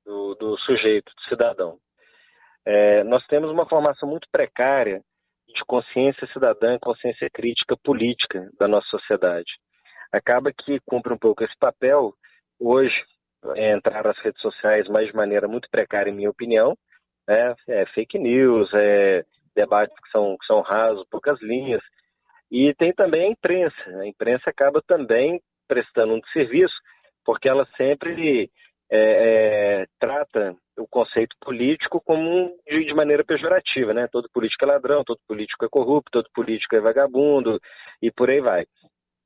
do, 0.04 0.34
do, 0.34 0.58
sujeito, 0.58 1.12
do 1.14 1.22
cidadão. 1.28 1.78
É, 2.66 3.04
nós 3.04 3.24
temos 3.28 3.48
uma 3.48 3.68
formação 3.68 4.08
muito 4.08 4.26
precária 4.32 5.00
de 5.46 5.64
consciência 5.68 6.26
cidadã, 6.32 6.76
consciência 6.82 7.28
crítica 7.32 7.76
política 7.84 8.50
da 8.58 8.66
nossa 8.66 8.88
sociedade. 8.88 9.52
Acaba 10.12 10.50
que 10.52 10.80
cumpre 10.84 11.14
um 11.14 11.18
pouco 11.18 11.44
esse 11.44 11.56
papel 11.60 12.12
hoje 12.58 13.00
é, 13.56 13.72
entrar 13.72 14.04
nas 14.04 14.18
redes 14.18 14.40
sociais, 14.40 14.86
mas 14.88 15.06
de 15.06 15.14
maneira 15.14 15.48
muito 15.48 15.68
precária, 15.70 16.10
em 16.10 16.14
minha 16.14 16.30
opinião. 16.30 16.76
Né? 17.28 17.54
É, 17.68 17.86
fake 17.86 18.18
news, 18.18 18.68
é, 18.74 19.24
debates 19.54 19.96
que 20.02 20.10
são, 20.10 20.36
que 20.38 20.46
são 20.46 20.60
rasos, 20.60 21.06
poucas 21.10 21.40
linhas. 21.40 21.82
E 22.50 22.74
tem 22.74 22.92
também 22.92 23.28
a 23.28 23.30
imprensa. 23.30 24.00
A 24.00 24.06
imprensa 24.06 24.50
acaba 24.50 24.82
também 24.86 25.40
prestando 25.68 26.14
um 26.14 26.20
serviço, 26.32 26.74
porque 27.24 27.48
ela 27.48 27.66
sempre 27.76 28.50
é, 28.90 28.98
é, 29.82 29.86
trata 30.00 30.56
o 30.76 30.86
conceito 30.88 31.36
político 31.40 32.00
como 32.04 32.56
de, 32.66 32.84
de, 32.84 32.94
maneira 32.94 33.24
pejorativa, 33.24 33.94
né? 33.94 34.08
Todo 34.10 34.28
político 34.32 34.64
é 34.64 34.72
ladrão, 34.72 35.04
todo 35.04 35.20
político 35.28 35.64
é 35.64 35.68
corrupto, 35.68 36.10
todo 36.10 36.28
político 36.34 36.74
é 36.74 36.80
vagabundo 36.80 37.60
e 38.02 38.10
por 38.10 38.32
aí 38.32 38.40
vai. 38.40 38.66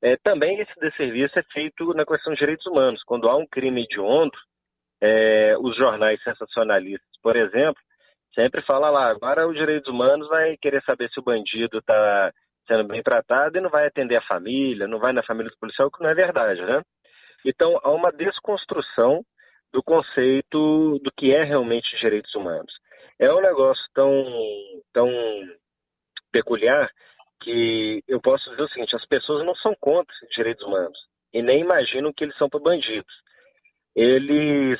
É, 0.05 0.15
também 0.17 0.59
esse 0.59 0.79
desserviço 0.79 1.33
é 1.39 1.41
feito 1.51 1.91
na 1.95 2.05
questão 2.05 2.31
de 2.31 2.37
direitos 2.37 2.67
humanos. 2.67 3.01
Quando 3.07 3.27
há 3.27 3.35
um 3.35 3.47
crime 3.47 3.81
hediondo, 3.81 4.37
é, 5.01 5.57
os 5.57 5.75
jornais 5.75 6.21
sensacionalistas, 6.21 7.09
por 7.23 7.35
exemplo, 7.35 7.81
sempre 8.35 8.61
falam 8.61 8.91
lá, 8.91 9.09
agora 9.09 9.47
os 9.47 9.55
direitos 9.55 9.91
humanos 9.91 10.27
vai 10.27 10.57
querer 10.57 10.83
saber 10.83 11.09
se 11.09 11.19
o 11.19 11.23
bandido 11.23 11.79
está 11.79 12.31
sendo 12.67 12.83
bem 12.83 13.01
tratado 13.01 13.57
e 13.57 13.61
não 13.61 13.69
vai 13.71 13.87
atender 13.87 14.17
a 14.17 14.27
família, 14.31 14.87
não 14.87 14.99
vai 14.99 15.11
na 15.11 15.23
família 15.23 15.49
do 15.49 15.57
policial, 15.57 15.89
que 15.89 16.03
não 16.03 16.11
é 16.11 16.13
verdade, 16.13 16.61
né? 16.61 16.83
Então, 17.43 17.79
há 17.81 17.89
uma 17.89 18.11
desconstrução 18.11 19.23
do 19.73 19.81
conceito 19.81 20.99
do 20.99 21.11
que 21.17 21.33
é 21.33 21.43
realmente 21.43 21.99
direitos 21.99 22.33
humanos. 22.35 22.71
É 23.19 23.33
um 23.33 23.41
negócio 23.41 23.83
tão, 23.91 24.23
tão 24.93 25.09
peculiar 26.31 26.91
que 27.41 28.03
eu 28.07 28.21
posso 28.21 28.49
dizer 28.49 28.63
o 28.63 28.69
seguinte: 28.69 28.95
as 28.95 29.05
pessoas 29.05 29.45
não 29.45 29.55
são 29.55 29.75
contra 29.79 30.13
direitos 30.35 30.65
humanos 30.65 30.97
e 31.33 31.41
nem 31.41 31.61
imaginam 31.61 32.13
que 32.13 32.23
eles 32.23 32.37
são 32.37 32.49
para 32.49 32.59
bandidos. 32.59 33.13
Eles, 33.95 34.79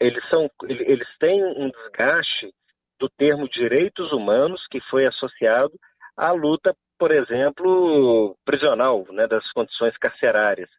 eles, 0.00 0.28
são, 0.28 0.50
eles 0.68 1.08
têm 1.18 1.42
um 1.42 1.70
desgaste 1.70 2.52
do 2.98 3.08
termo 3.08 3.48
direitos 3.48 4.12
humanos 4.12 4.60
que 4.70 4.80
foi 4.90 5.06
associado 5.06 5.72
à 6.16 6.32
luta, 6.32 6.74
por 6.98 7.10
exemplo, 7.10 8.36
prisional, 8.44 9.04
né, 9.10 9.26
das 9.26 9.50
condições 9.52 9.96
carcerárias. 9.98 10.70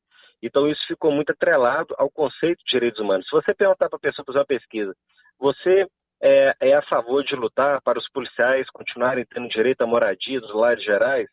Então 0.42 0.68
isso 0.68 0.82
ficou 0.88 1.12
muito 1.12 1.32
atrelado 1.32 1.94
ao 1.98 2.10
conceito 2.10 2.60
de 2.60 2.72
direitos 2.72 3.00
humanos. 3.00 3.26
Se 3.28 3.32
você 3.32 3.54
perguntar 3.54 3.90
para 3.90 3.98
a 3.98 4.00
pessoa 4.00 4.26
fazer 4.26 4.40
uma 4.40 4.46
pesquisa, 4.46 4.96
você 5.40 5.88
é, 6.22 6.54
é, 6.62 6.78
a 6.78 6.82
favor 6.84 7.24
de 7.24 7.36
lutar 7.36 7.82
para 7.82 8.00
os 8.00 8.10
policiais 8.12 8.70
continuarem 8.72 9.26
tendo 9.26 9.48
direito 9.50 9.82
à 9.82 9.88
moradia 9.88 10.40
dos 10.40 10.54
lares 10.54 10.84
gerais? 10.84 11.28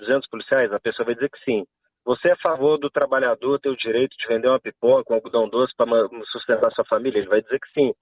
200 0.00 0.28
policiais? 0.28 0.72
A 0.72 0.80
pessoa 0.80 1.06
vai 1.06 1.14
dizer 1.14 1.30
que 1.30 1.44
sim. 1.44 1.64
Você 2.04 2.28
é 2.28 2.32
a 2.32 2.48
favor 2.48 2.78
do 2.78 2.90
trabalhador 2.90 3.58
ter 3.58 3.70
o 3.70 3.76
direito 3.76 4.14
de 4.16 4.26
vender 4.28 4.50
uma 4.50 4.60
pipoca, 4.60 5.12
um 5.12 5.16
algodão 5.16 5.48
doce 5.48 5.74
para 5.76 5.86
sustentar 6.30 6.70
sua 6.72 6.84
família? 6.84 7.18
Ele 7.18 7.28
vai 7.28 7.40
dizer 7.40 7.58
que 7.58 7.72
sim. 7.72 7.94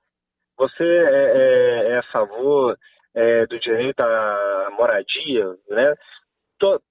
Você 0.56 0.84
é, 0.84 1.14
é, 1.14 1.88
é 1.92 1.98
a 1.98 2.02
favor 2.12 2.76
é, 3.14 3.46
do 3.46 3.58
direito 3.60 4.00
à 4.00 4.70
moradia, 4.76 5.46
né? 5.68 5.94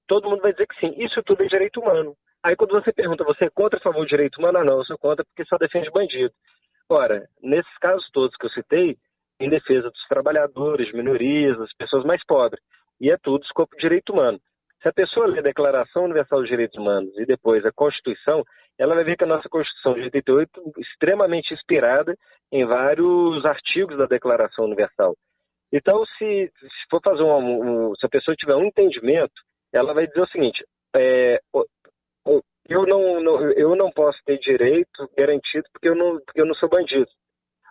todo 0.07 0.29
mundo 0.29 0.41
vai 0.41 0.51
dizer 0.51 0.67
que 0.67 0.79
sim. 0.79 0.93
Isso 0.97 1.21
tudo 1.23 1.43
é 1.43 1.47
direito 1.47 1.79
humano. 1.79 2.15
Aí 2.43 2.55
quando 2.55 2.71
você 2.71 2.91
pergunta, 2.91 3.23
você 3.23 3.45
é 3.45 3.49
contra 3.49 3.77
a 3.79 3.81
favor 3.81 4.03
do 4.03 4.09
direito 4.09 4.37
humano? 4.37 4.59
Ah, 4.59 4.63
não, 4.63 4.77
eu 4.79 4.85
sou 4.85 4.97
contra 4.97 5.23
porque 5.23 5.45
só 5.45 5.57
defende 5.57 5.89
bandido. 5.91 6.33
Ora, 6.89 7.27
nesses 7.41 7.77
casos 7.77 8.09
todos 8.11 8.35
que 8.35 8.45
eu 8.45 8.49
citei, 8.49 8.97
em 9.41 9.49
defesa 9.49 9.89
dos 9.89 10.07
trabalhadores, 10.07 10.93
minorias, 10.93 11.57
das 11.57 11.73
pessoas 11.73 12.03
mais 12.05 12.23
pobres. 12.25 12.61
e 12.99 13.11
é 13.11 13.17
tudo 13.17 13.43
escopo 13.43 13.75
de 13.75 13.81
direito 13.81 14.13
humano. 14.13 14.39
Se 14.81 14.87
a 14.87 14.93
pessoa 14.93 15.27
lê 15.27 15.39
a 15.39 15.43
Declaração 15.43 16.05
Universal 16.05 16.39
dos 16.39 16.49
Direitos 16.49 16.77
Humanos 16.77 17.11
e 17.17 17.25
depois 17.25 17.65
a 17.65 17.71
Constituição, 17.71 18.43
ela 18.77 18.93
vai 18.93 19.03
ver 19.03 19.17
que 19.17 19.23
a 19.23 19.27
nossa 19.27 19.49
Constituição 19.49 19.93
de 19.95 20.01
88 20.01 20.49
é 20.77 20.81
extremamente 20.81 21.53
inspirada 21.53 22.15
em 22.51 22.65
vários 22.65 23.43
artigos 23.45 23.97
da 23.97 24.05
Declaração 24.05 24.65
Universal. 24.65 25.15
Então, 25.73 26.03
se, 26.17 26.51
se 26.59 26.89
for 26.89 27.01
fazer 27.03 27.23
um, 27.23 27.89
um, 27.89 27.95
se 27.95 28.05
a 28.05 28.09
pessoa 28.09 28.35
tiver 28.35 28.55
um 28.55 28.65
entendimento, 28.65 29.33
ela 29.73 29.93
vai 29.93 30.05
dizer 30.05 30.21
o 30.21 30.27
seguinte: 30.27 30.63
é, 30.95 31.39
eu 32.71 32.85
não, 32.85 33.21
não, 33.21 33.51
eu 33.51 33.75
não 33.75 33.91
posso 33.91 34.17
ter 34.25 34.37
direito 34.39 35.09
garantido 35.17 35.65
porque 35.73 35.89
eu 35.89 35.95
não, 35.95 36.19
porque 36.21 36.41
eu 36.41 36.45
não 36.45 36.55
sou 36.55 36.69
bandido. 36.69 37.09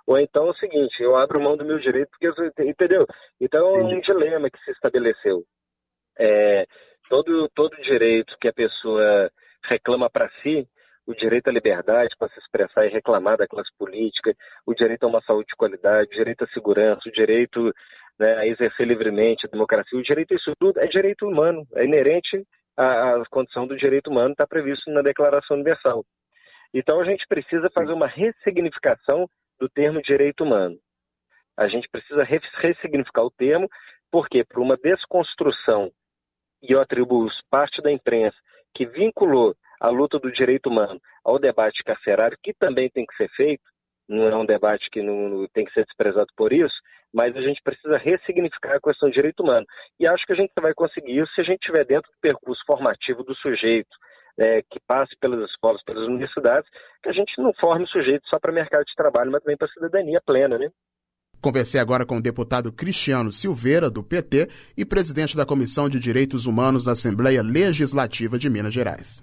Ou 0.06 0.18
então 0.18 0.48
é 0.48 0.50
o 0.50 0.54
seguinte, 0.54 1.02
eu 1.02 1.16
abro 1.16 1.40
mão 1.40 1.56
do 1.56 1.64
meu 1.64 1.78
direito 1.78 2.10
porque 2.10 2.26
eu, 2.26 2.66
entendeu? 2.66 3.06
Então 3.40 3.76
é 3.76 3.82
um 3.82 4.00
dilema 4.00 4.50
que 4.50 4.58
se 4.64 4.70
estabeleceu. 4.72 5.44
É, 6.18 6.66
todo 7.08 7.48
todo 7.54 7.82
direito 7.82 8.36
que 8.40 8.48
a 8.48 8.52
pessoa 8.52 9.30
reclama 9.70 10.10
para 10.10 10.30
si, 10.42 10.66
o 11.06 11.14
direito 11.14 11.48
à 11.48 11.52
liberdade 11.52 12.14
para 12.18 12.28
se 12.28 12.38
expressar 12.38 12.86
e 12.86 12.90
reclamar 12.90 13.36
da 13.36 13.46
classe 13.46 13.70
política, 13.78 14.34
o 14.66 14.74
direito 14.74 15.04
a 15.04 15.08
uma 15.08 15.22
saúde 15.22 15.48
de 15.48 15.56
qualidade, 15.56 16.08
o 16.08 16.16
direito 16.16 16.44
à 16.44 16.48
segurança, 16.48 17.08
o 17.08 17.12
direito 17.12 17.72
né, 18.18 18.36
a 18.36 18.46
exercer 18.46 18.86
livremente 18.86 19.46
a 19.46 19.50
democracia, 19.50 19.98
o 19.98 20.02
direito 20.02 20.32
a 20.32 20.36
isso 20.36 20.52
tudo 20.58 20.78
é 20.78 20.86
direito 20.86 21.26
humano, 21.26 21.66
é 21.74 21.84
inerente 21.84 22.46
à, 22.76 23.16
à 23.16 23.24
condição 23.28 23.66
do 23.66 23.76
direito 23.76 24.10
humano, 24.10 24.32
está 24.32 24.46
previsto 24.46 24.90
na 24.90 25.02
Declaração 25.02 25.56
Universal. 25.56 26.04
Então 26.72 27.00
a 27.00 27.04
gente 27.04 27.26
precisa 27.28 27.68
fazer 27.74 27.92
uma 27.92 28.06
ressignificação 28.06 29.28
do 29.60 29.68
termo 29.68 30.00
direito 30.02 30.42
humano. 30.42 30.76
A 31.56 31.68
gente 31.68 31.88
precisa 31.90 32.24
ressignificar 32.24 33.22
o 33.22 33.30
termo, 33.30 33.68
porque 34.10 34.42
por 34.44 34.60
uma 34.60 34.76
desconstrução, 34.76 35.92
e 36.62 36.72
eu 36.72 36.80
atribuo 36.80 37.28
parte 37.50 37.82
da 37.82 37.92
imprensa 37.92 38.36
que 38.74 38.86
vinculou 38.86 39.54
a 39.80 39.88
luta 39.88 40.18
do 40.18 40.32
direito 40.32 40.68
humano 40.68 41.00
ao 41.24 41.38
debate 41.38 41.82
carcerário, 41.84 42.38
que 42.42 42.54
também 42.54 42.88
tem 42.88 43.04
que 43.06 43.16
ser 43.16 43.28
feito, 43.30 43.62
não 44.08 44.26
é 44.26 44.36
um 44.36 44.44
debate 44.44 44.88
que 44.90 45.02
não, 45.02 45.46
tem 45.52 45.64
que 45.64 45.72
ser 45.72 45.84
desprezado 45.84 46.28
por 46.36 46.52
isso, 46.52 46.74
mas 47.12 47.36
a 47.36 47.40
gente 47.40 47.60
precisa 47.62 47.96
ressignificar 47.96 48.76
a 48.76 48.80
questão 48.80 49.08
do 49.08 49.14
direito 49.14 49.42
humano. 49.42 49.66
E 49.98 50.08
acho 50.08 50.24
que 50.26 50.32
a 50.32 50.36
gente 50.36 50.52
vai 50.60 50.74
conseguir 50.74 51.18
isso 51.18 51.32
se 51.34 51.40
a 51.40 51.44
gente 51.44 51.60
estiver 51.60 51.84
dentro 51.84 52.10
do 52.10 52.18
percurso 52.20 52.62
formativo 52.66 53.22
do 53.22 53.34
sujeito, 53.36 53.90
é, 54.38 54.62
que 54.62 54.80
passe 54.86 55.14
pelas 55.20 55.48
escolas, 55.50 55.82
pelas 55.84 56.06
universidades, 56.06 56.68
que 57.02 57.08
a 57.08 57.12
gente 57.12 57.32
não 57.38 57.52
forme 57.60 57.84
o 57.84 57.88
sujeito 57.88 58.26
só 58.28 58.38
para 58.38 58.52
mercado 58.52 58.84
de 58.84 58.94
trabalho, 58.94 59.30
mas 59.30 59.42
também 59.42 59.56
para 59.56 59.68
cidadania 59.68 60.20
plena, 60.24 60.58
né? 60.58 60.68
Conversei 61.40 61.80
agora 61.80 62.04
com 62.04 62.18
o 62.18 62.22
deputado 62.22 62.70
Cristiano 62.70 63.32
Silveira, 63.32 63.90
do 63.90 64.02
PT, 64.02 64.48
e 64.76 64.84
presidente 64.84 65.34
da 65.34 65.46
Comissão 65.46 65.88
de 65.88 65.98
Direitos 65.98 66.44
Humanos 66.44 66.84
da 66.84 66.92
Assembleia 66.92 67.42
Legislativa 67.42 68.38
de 68.38 68.50
Minas 68.50 68.74
Gerais. 68.74 69.22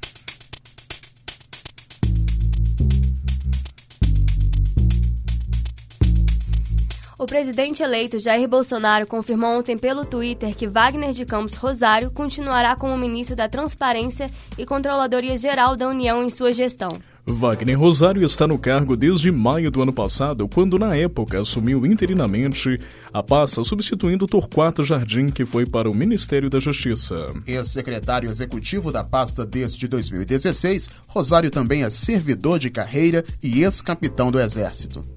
Presidente 7.27 7.83
eleito 7.83 8.19
Jair 8.19 8.47
Bolsonaro 8.47 9.05
confirmou 9.05 9.59
ontem 9.59 9.77
pelo 9.77 10.05
Twitter 10.05 10.55
que 10.55 10.67
Wagner 10.67 11.11
de 11.11 11.25
Campos 11.25 11.55
Rosário 11.55 12.09
continuará 12.09 12.75
como 12.75 12.97
ministro 12.97 13.35
da 13.35 13.47
Transparência 13.47 14.31
e 14.57 14.65
Controladoria 14.65 15.37
Geral 15.37 15.75
da 15.75 15.87
União 15.87 16.23
em 16.23 16.29
sua 16.29 16.51
gestão. 16.53 16.97
Wagner 17.29 17.77
Rosário 17.77 18.25
está 18.25 18.47
no 18.47 18.57
cargo 18.57 18.95
desde 18.95 19.29
maio 19.29 19.69
do 19.69 19.81
ano 19.81 19.91
passado, 19.91 20.47
quando 20.47 20.79
na 20.79 20.95
época 20.95 21.41
assumiu 21.41 21.85
interinamente 21.85 22.79
a 23.11 23.21
pasta 23.21 23.61
substituindo 23.65 24.25
Torquato 24.25 24.81
Jardim, 24.81 25.25
que 25.25 25.45
foi 25.45 25.65
para 25.65 25.89
o 25.89 25.93
Ministério 25.93 26.49
da 26.49 26.59
Justiça. 26.59 27.25
Ex-secretário 27.45 28.29
executivo 28.29 28.93
da 28.93 29.03
pasta 29.03 29.45
desde 29.45 29.85
2016, 29.89 30.89
Rosário 31.07 31.51
também 31.51 31.83
é 31.83 31.89
servidor 31.89 32.57
de 32.57 32.69
carreira 32.69 33.25
e 33.43 33.61
ex-capitão 33.63 34.31
do 34.31 34.39
Exército. 34.39 35.16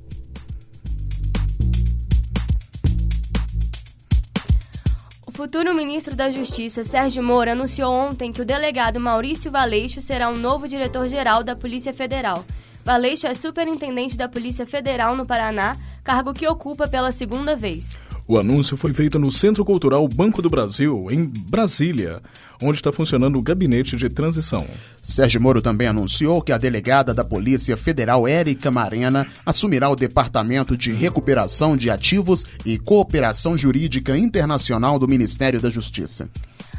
Futuro 5.40 5.74
ministro 5.74 6.14
da 6.14 6.31
Justiça, 6.31 6.85
Sérgio 6.85 7.22
Moro, 7.22 7.53
anunciou 7.53 7.90
ontem 7.90 8.31
que 8.31 8.42
o 8.42 8.44
delegado 8.44 9.00
Maurício 9.00 9.50
Valeixo 9.50 9.98
será 9.98 10.29
o 10.29 10.37
novo 10.37 10.68
diretor-geral 10.68 11.42
da 11.42 11.57
Polícia 11.57 11.94
Federal. 11.94 12.44
Valeixo 12.85 13.26
é 13.26 13.33
superintendente 13.33 14.18
da 14.18 14.29
Polícia 14.29 14.66
Federal 14.66 15.16
no 15.16 15.24
Paraná, 15.24 15.74
cargo 16.05 16.35
que 16.35 16.46
ocupa 16.46 16.87
pela 16.87 17.11
segunda 17.11 17.57
vez. 17.57 17.98
O 18.30 18.38
anúncio 18.38 18.76
foi 18.76 18.92
feito 18.92 19.18
no 19.18 19.28
Centro 19.28 19.64
Cultural 19.64 20.06
Banco 20.06 20.40
do 20.40 20.48
Brasil, 20.48 21.08
em 21.10 21.24
Brasília, 21.48 22.22
onde 22.62 22.76
está 22.76 22.92
funcionando 22.92 23.36
o 23.36 23.42
gabinete 23.42 23.96
de 23.96 24.08
transição. 24.08 24.64
Sérgio 25.02 25.40
Moro 25.40 25.60
também 25.60 25.88
anunciou 25.88 26.40
que 26.40 26.52
a 26.52 26.56
delegada 26.56 27.12
da 27.12 27.24
Polícia 27.24 27.76
Federal, 27.76 28.28
Érica 28.28 28.70
Marena, 28.70 29.26
assumirá 29.44 29.90
o 29.90 29.96
Departamento 29.96 30.76
de 30.76 30.92
Recuperação 30.92 31.76
de 31.76 31.90
Ativos 31.90 32.46
e 32.64 32.78
Cooperação 32.78 33.58
Jurídica 33.58 34.16
Internacional 34.16 34.96
do 34.96 35.08
Ministério 35.08 35.60
da 35.60 35.68
Justiça. 35.68 36.30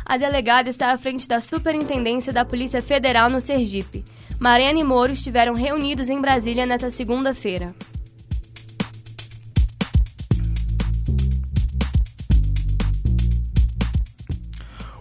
A 0.06 0.16
delegada 0.16 0.70
está 0.70 0.94
à 0.94 0.98
frente 0.98 1.28
da 1.28 1.42
Superintendência 1.42 2.32
da 2.32 2.46
Polícia 2.46 2.82
Federal 2.82 3.30
no 3.30 3.42
Sergipe. 3.42 4.06
Marena 4.40 4.80
e 4.80 4.86
Moro 4.86 5.12
estiveram 5.12 5.54
reunidos 5.54 6.08
em 6.08 6.22
Brasília 6.22 6.66
nesta 6.66 6.90
segunda-feira. 6.90 7.76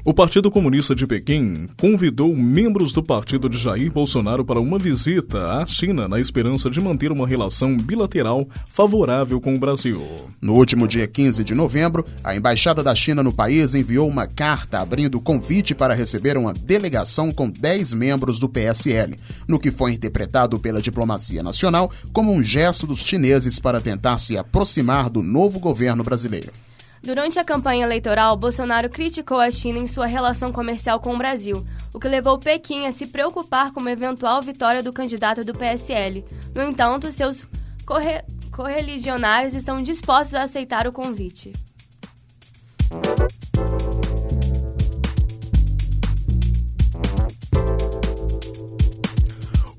O 0.03 0.15
Partido 0.15 0.51
Comunista 0.51 0.95
de 0.95 1.07
Pequim 1.07 1.69
convidou 1.79 2.35
membros 2.35 2.91
do 2.91 3.03
partido 3.03 3.51
de 3.51 3.59
Jair 3.59 3.93
Bolsonaro 3.93 4.43
para 4.43 4.59
uma 4.59 4.79
visita 4.79 5.53
à 5.53 5.67
China 5.67 6.09
na 6.09 6.19
esperança 6.19 6.71
de 6.71 6.81
manter 6.81 7.13
uma 7.13 7.29
relação 7.29 7.77
bilateral 7.77 8.49
favorável 8.71 9.39
com 9.43 9.55
o 9.55 9.59
Brasil. 9.59 10.03
No 10.41 10.55
último 10.55 10.89
dia 10.89 11.07
15 11.07 11.45
de 11.45 11.55
novembro, 11.55 12.07
a 12.25 12.35
Embaixada 12.35 12.83
da 12.83 12.95
China 12.95 13.23
no 13.23 13.31
país 13.31 13.75
enviou 13.75 14.09
uma 14.09 14.27
carta 14.27 14.79
abrindo 14.79 15.21
convite 15.21 15.75
para 15.75 15.95
receber 15.95 16.39
uma 16.39 16.55
delegação 16.55 17.31
com 17.31 17.51
10 17.51 17.93
membros 17.93 18.39
do 18.39 18.49
PSL, 18.49 19.19
no 19.47 19.61
que 19.61 19.71
foi 19.71 19.93
interpretado 19.93 20.59
pela 20.59 20.81
diplomacia 20.81 21.43
nacional 21.43 21.93
como 22.11 22.33
um 22.33 22.43
gesto 22.43 22.87
dos 22.87 23.01
chineses 23.01 23.59
para 23.59 23.83
tentar 23.83 24.17
se 24.17 24.39
aproximar 24.39 25.11
do 25.11 25.23
novo 25.23 25.61
governo 25.61 26.03
brasileiro. 26.03 26.70
Durante 27.03 27.39
a 27.39 27.45
campanha 27.45 27.85
eleitoral, 27.85 28.37
Bolsonaro 28.37 28.91
criticou 28.91 29.39
a 29.39 29.51
China 29.51 29.79
em 29.79 29.89
sua 29.89 30.05
relação 30.05 30.53
comercial 30.53 31.01
com 31.01 31.15
o 31.15 31.19
Brasil, 31.19 31.65
o 31.95 31.99
que 31.99 32.07
levou 32.07 32.39
Pequim 32.39 32.87
a 32.87 32.93
se 32.93 33.07
preocupar 33.07 33.73
com 33.73 33.81
uma 33.81 33.91
eventual 33.91 34.43
vitória 34.43 34.83
do 34.83 34.93
candidato 34.93 35.43
do 35.43 35.55
PSL. 35.55 36.25
No 36.55 36.63
entanto, 36.63 37.11
seus 37.11 37.47
corre 37.87 38.23
correligionários 38.53 39.55
estão 39.55 39.79
dispostos 39.79 40.35
a 40.35 40.43
aceitar 40.43 40.87
o 40.87 40.93
convite. 40.93 41.53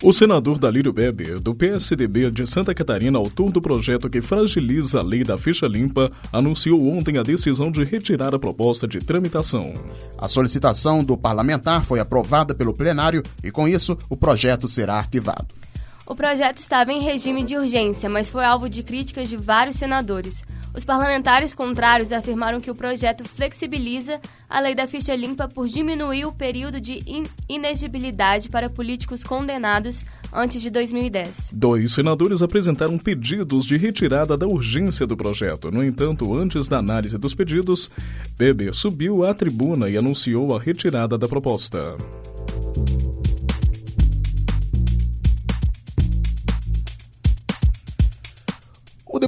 O 0.03 0.11
senador 0.11 0.57
Dalírio 0.57 0.91
Bebe, 0.91 1.35
do 1.35 1.53
PSDB 1.53 2.31
de 2.31 2.47
Santa 2.47 2.73
Catarina, 2.73 3.19
autor 3.19 3.51
do 3.51 3.61
projeto 3.61 4.09
que 4.09 4.19
fragiliza 4.19 4.97
a 4.97 5.03
lei 5.03 5.23
da 5.23 5.37
ficha 5.37 5.67
limpa, 5.67 6.11
anunciou 6.33 6.91
ontem 6.91 7.19
a 7.19 7.23
decisão 7.23 7.71
de 7.71 7.83
retirar 7.83 8.33
a 8.33 8.39
proposta 8.39 8.87
de 8.87 8.97
tramitação. 8.97 9.75
A 10.17 10.27
solicitação 10.27 11.03
do 11.03 11.15
parlamentar 11.15 11.85
foi 11.85 11.99
aprovada 11.99 12.55
pelo 12.55 12.73
plenário 12.73 13.21
e, 13.43 13.51
com 13.51 13.67
isso, 13.67 13.95
o 14.09 14.17
projeto 14.17 14.67
será 14.67 14.95
arquivado. 14.95 15.53
O 16.07 16.15
projeto 16.15 16.57
estava 16.57 16.91
em 16.91 16.99
regime 16.99 17.43
de 17.43 17.55
urgência, 17.55 18.09
mas 18.09 18.27
foi 18.27 18.43
alvo 18.43 18.67
de 18.67 18.81
críticas 18.81 19.29
de 19.29 19.37
vários 19.37 19.75
senadores. 19.75 20.43
Os 20.73 20.85
parlamentares 20.85 21.53
contrários 21.53 22.11
afirmaram 22.13 22.61
que 22.61 22.71
o 22.71 22.75
projeto 22.75 23.25
flexibiliza 23.25 24.21
a 24.49 24.59
lei 24.61 24.73
da 24.73 24.87
ficha 24.87 25.13
limpa 25.15 25.47
por 25.47 25.67
diminuir 25.67 26.25
o 26.25 26.31
período 26.31 26.79
de 26.79 26.99
inegibilidade 27.49 28.49
para 28.49 28.69
políticos 28.69 29.23
condenados 29.23 30.05
antes 30.31 30.61
de 30.61 30.69
2010. 30.69 31.51
Dois 31.53 31.93
senadores 31.93 32.41
apresentaram 32.41 32.97
pedidos 32.97 33.65
de 33.65 33.75
retirada 33.75 34.37
da 34.37 34.47
urgência 34.47 35.05
do 35.05 35.17
projeto. 35.17 35.69
No 35.69 35.83
entanto, 35.83 36.33
antes 36.33 36.69
da 36.69 36.77
análise 36.77 37.17
dos 37.17 37.35
pedidos, 37.35 37.91
Weber 38.39 38.73
subiu 38.73 39.25
à 39.25 39.33
tribuna 39.33 39.89
e 39.89 39.97
anunciou 39.97 40.55
a 40.55 40.59
retirada 40.59 41.17
da 41.17 41.27
proposta. 41.27 41.97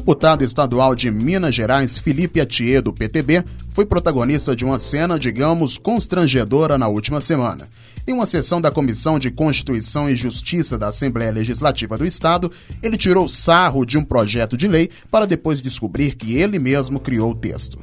Deputado 0.03 0.43
estadual 0.43 0.93
de 0.93 1.09
Minas 1.09 1.55
Gerais, 1.55 1.97
Felipe 1.97 2.41
Atier, 2.41 2.81
do 2.81 2.91
PTB, 2.91 3.41
foi 3.71 3.85
protagonista 3.85 4.53
de 4.53 4.65
uma 4.65 4.77
cena, 4.77 5.17
digamos, 5.17 5.77
constrangedora 5.77 6.77
na 6.77 6.89
última 6.89 7.21
semana. 7.21 7.69
Em 8.05 8.11
uma 8.11 8.25
sessão 8.25 8.59
da 8.59 8.69
Comissão 8.69 9.17
de 9.17 9.31
Constituição 9.31 10.09
e 10.09 10.15
Justiça 10.17 10.77
da 10.77 10.89
Assembleia 10.89 11.31
Legislativa 11.31 11.97
do 11.97 12.05
Estado, 12.05 12.51
ele 12.81 12.97
tirou 12.97 13.29
sarro 13.29 13.85
de 13.85 13.97
um 13.97 14.03
projeto 14.03 14.57
de 14.57 14.67
lei 14.67 14.89
para 15.09 15.25
depois 15.25 15.61
descobrir 15.61 16.15
que 16.15 16.35
ele 16.35 16.59
mesmo 16.59 16.99
criou 16.99 17.31
o 17.31 17.35
texto. 17.35 17.79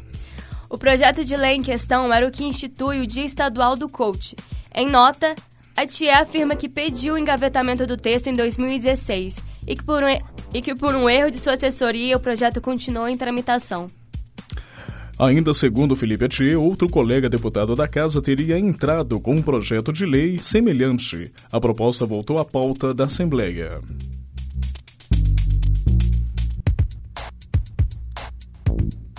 O 0.68 0.76
projeto 0.76 1.24
de 1.24 1.34
lei 1.38 1.54
em 1.54 1.62
questão 1.62 2.12
era 2.12 2.28
o 2.28 2.30
que 2.30 2.44
institui 2.44 3.00
o 3.00 3.06
Dia 3.06 3.24
Estadual 3.24 3.78
do 3.78 3.88
Coach. 3.88 4.36
Em 4.74 4.86
nota, 4.86 5.34
a 5.80 5.86
TIE 5.86 6.10
afirma 6.10 6.54
que 6.54 6.68
pediu 6.68 7.14
o 7.14 7.18
engavetamento 7.18 7.86
do 7.86 7.96
texto 7.96 8.26
em 8.26 8.36
2016 8.36 9.42
e 9.66 9.74
que, 9.74 9.82
por 9.82 10.02
um, 10.02 10.08
e 10.52 10.60
que 10.60 10.74
por 10.74 10.94
um 10.94 11.08
erro 11.08 11.30
de 11.30 11.38
sua 11.38 11.54
assessoria 11.54 12.18
o 12.18 12.20
projeto 12.20 12.60
continuou 12.60 13.08
em 13.08 13.16
tramitação. 13.16 13.90
Ainda 15.18 15.54
segundo 15.54 15.96
Felipe 15.96 16.26
Atier, 16.26 16.60
outro 16.60 16.86
colega 16.86 17.30
deputado 17.30 17.74
da 17.74 17.88
casa 17.88 18.20
teria 18.20 18.58
entrado 18.58 19.18
com 19.20 19.36
um 19.36 19.42
projeto 19.42 19.90
de 19.90 20.04
lei 20.04 20.38
semelhante. 20.38 21.32
A 21.50 21.58
proposta 21.58 22.04
voltou 22.04 22.38
à 22.38 22.44
pauta 22.44 22.92
da 22.92 23.04
Assembleia. 23.04 23.80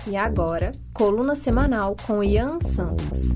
E 0.06 0.16
agora, 0.16 0.70
coluna 0.92 1.34
semanal 1.34 1.96
com 2.06 2.22
Ian 2.22 2.60
Santos. 2.60 3.32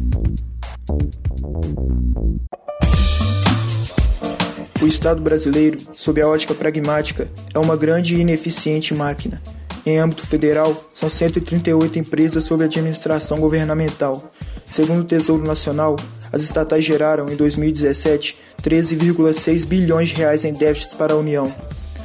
O 4.80 4.86
Estado 4.86 5.20
brasileiro, 5.20 5.80
sob 5.97 6.20
a 6.20 6.28
ótica 6.28 6.55
pragmática, 6.55 7.28
é 7.53 7.59
uma 7.59 7.76
grande 7.76 8.14
e 8.14 8.20
ineficiente 8.20 8.94
máquina. 8.94 9.42
Em 9.84 9.99
âmbito 9.99 10.26
federal, 10.26 10.76
são 10.92 11.09
138 11.09 11.99
empresas 11.99 12.44
sob 12.44 12.62
administração 12.62 13.38
governamental. 13.38 14.32
Segundo 14.70 15.01
o 15.01 15.05
Tesouro 15.05 15.44
Nacional, 15.44 15.97
as 16.32 16.42
estatais 16.42 16.84
geraram, 16.84 17.30
em 17.30 17.36
2017, 17.36 18.36
13,6 18.62 19.64
bilhões 19.64 20.09
de 20.11 20.14
reais 20.14 20.44
em 20.44 20.53
déficits 20.53 20.92
para 20.92 21.14
a 21.14 21.16
União. 21.16 21.53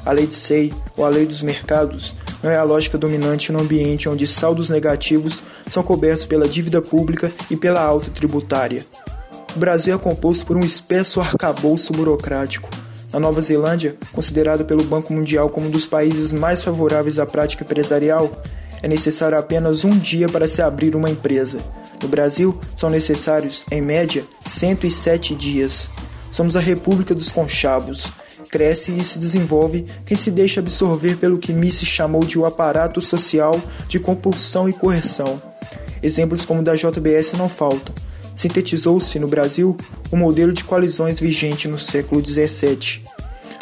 A 0.06 0.12
lei 0.12 0.26
de 0.26 0.36
SEI, 0.36 0.74
ou 0.98 1.06
a 1.06 1.10
lei 1.10 1.26
dos 1.26 1.44
mercados, 1.44 2.16
não 2.42 2.50
é 2.50 2.58
a 2.58 2.64
lógica 2.64 2.98
dominante 2.98 3.52
no 3.52 3.60
ambiente 3.60 4.10
onde 4.10 4.26
saldos 4.26 4.70
negativos 4.70 5.44
são 5.70 5.84
cobertos 5.84 6.26
pela 6.26 6.48
dívida 6.48 6.82
pública 6.82 7.32
e 7.50 7.56
pela 7.56 7.82
alta 7.82 8.10
tributária. 8.10 8.86
O 9.54 9.60
Brasil 9.60 9.94
é 9.94 9.98
composto 9.98 10.46
por 10.46 10.56
um 10.56 10.62
espesso 10.62 11.20
arcabouço 11.20 11.92
burocrático. 11.92 12.70
Na 13.12 13.20
Nova 13.20 13.42
Zelândia, 13.42 13.98
considerado 14.14 14.64
pelo 14.64 14.82
Banco 14.82 15.12
Mundial 15.12 15.50
como 15.50 15.68
um 15.68 15.70
dos 15.70 15.86
países 15.86 16.32
mais 16.32 16.64
favoráveis 16.64 17.20
à 17.20 17.26
prática 17.26 17.66
empresarial, 17.66 18.32
é 18.82 18.88
necessário 18.88 19.38
apenas 19.38 19.84
um 19.84 19.98
dia 19.98 20.30
para 20.30 20.48
se 20.48 20.62
abrir 20.62 20.96
uma 20.96 21.10
empresa. 21.10 21.60
No 22.02 22.08
Brasil, 22.08 22.58
são 22.78 22.90
necessários, 22.90 23.66
em 23.70 23.82
média, 23.82 24.24
107 24.48 25.36
dias. 25.36 25.90
Somos 26.32 26.56
a 26.56 26.62
República 26.62 27.14
dos 27.14 27.30
Conchavos. 27.30 28.10
Cresce 28.50 28.94
e 28.94 29.04
se 29.04 29.20
desenvolve 29.20 29.86
quem 30.06 30.16
se 30.16 30.32
deixa 30.32 30.62
absorver 30.62 31.18
pelo 31.18 31.38
que 31.38 31.52
Missy 31.52 31.86
chamou 31.86 32.24
de 32.24 32.40
o 32.40 32.46
aparato 32.46 33.02
social 33.02 33.62
de 33.90 34.00
compulsão 34.00 34.70
e 34.70 34.74
correção. 34.74 35.42
Exemplos 36.02 36.46
como 36.46 36.62
o 36.62 36.64
da 36.64 36.74
JBS 36.74 37.34
não 37.34 37.50
faltam 37.50 37.94
sintetizou-se 38.42 39.20
no 39.20 39.28
Brasil 39.28 39.78
o 40.12 40.18
modelo 40.18 40.52
de 40.52 40.64
coalizões 40.64 41.20
vigente 41.20 41.68
no 41.68 41.78
século 41.78 42.26
XVII. 42.26 43.04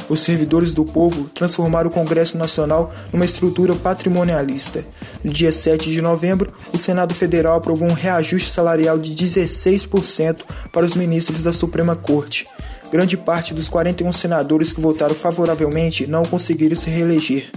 Os 0.07 0.21
servidores 0.21 0.73
do 0.73 0.85
povo 0.85 1.29
transformaram 1.35 1.89
o 1.89 1.93
Congresso 1.93 2.37
Nacional 2.37 2.91
numa 3.11 3.25
estrutura 3.25 3.75
patrimonialista. 3.75 4.85
No 5.23 5.31
dia 5.31 5.51
7 5.51 5.91
de 5.91 6.01
novembro, 6.01 6.51
o 6.73 6.77
Senado 6.77 7.13
Federal 7.13 7.57
aprovou 7.57 7.89
um 7.89 7.93
reajuste 7.93 8.49
salarial 8.49 8.97
de 8.97 9.13
16% 9.13 10.37
para 10.71 10.85
os 10.85 10.95
ministros 10.95 11.43
da 11.43 11.51
Suprema 11.51 11.95
Corte. 11.95 12.47
Grande 12.89 13.17
parte 13.17 13.53
dos 13.53 13.69
41 13.69 14.11
senadores 14.13 14.71
que 14.71 14.81
votaram 14.81 15.13
favoravelmente 15.13 16.07
não 16.07 16.23
conseguiram 16.23 16.77
se 16.77 16.89
reeleger. 16.89 17.51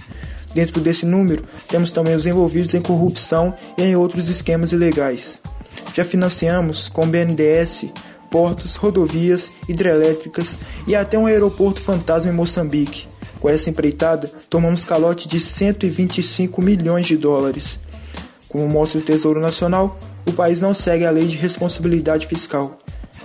Dentro 0.52 0.80
desse 0.80 1.06
número, 1.06 1.44
temos 1.68 1.92
também 1.92 2.14
os 2.14 2.26
envolvidos 2.26 2.74
em 2.74 2.82
corrupção 2.82 3.54
e 3.78 3.82
em 3.82 3.96
outros 3.96 4.28
esquemas 4.28 4.72
ilegais. 4.72 5.40
Já 5.94 6.04
financiamos 6.04 6.88
com 6.88 7.06
BNDES 7.06 7.86
portos, 8.32 8.76
rodovias, 8.76 9.52
hidrelétricas 9.68 10.58
e 10.88 10.96
até 10.96 11.18
um 11.18 11.26
aeroporto 11.26 11.82
fantasma 11.82 12.32
em 12.32 12.34
Moçambique. 12.34 13.06
Com 13.38 13.48
essa 13.50 13.68
empreitada, 13.68 14.30
tomamos 14.48 14.84
calote 14.86 15.28
de 15.28 15.38
125 15.38 16.62
milhões 16.62 17.06
de 17.06 17.16
dólares. 17.16 17.78
Como 18.48 18.66
mostra 18.66 19.00
o 19.00 19.02
Tesouro 19.02 19.40
Nacional, 19.40 19.98
o 20.24 20.32
país 20.32 20.62
não 20.62 20.72
segue 20.72 21.04
a 21.04 21.10
lei 21.10 21.26
de 21.26 21.36
responsabilidade 21.36 22.26
fiscal. 22.26 22.81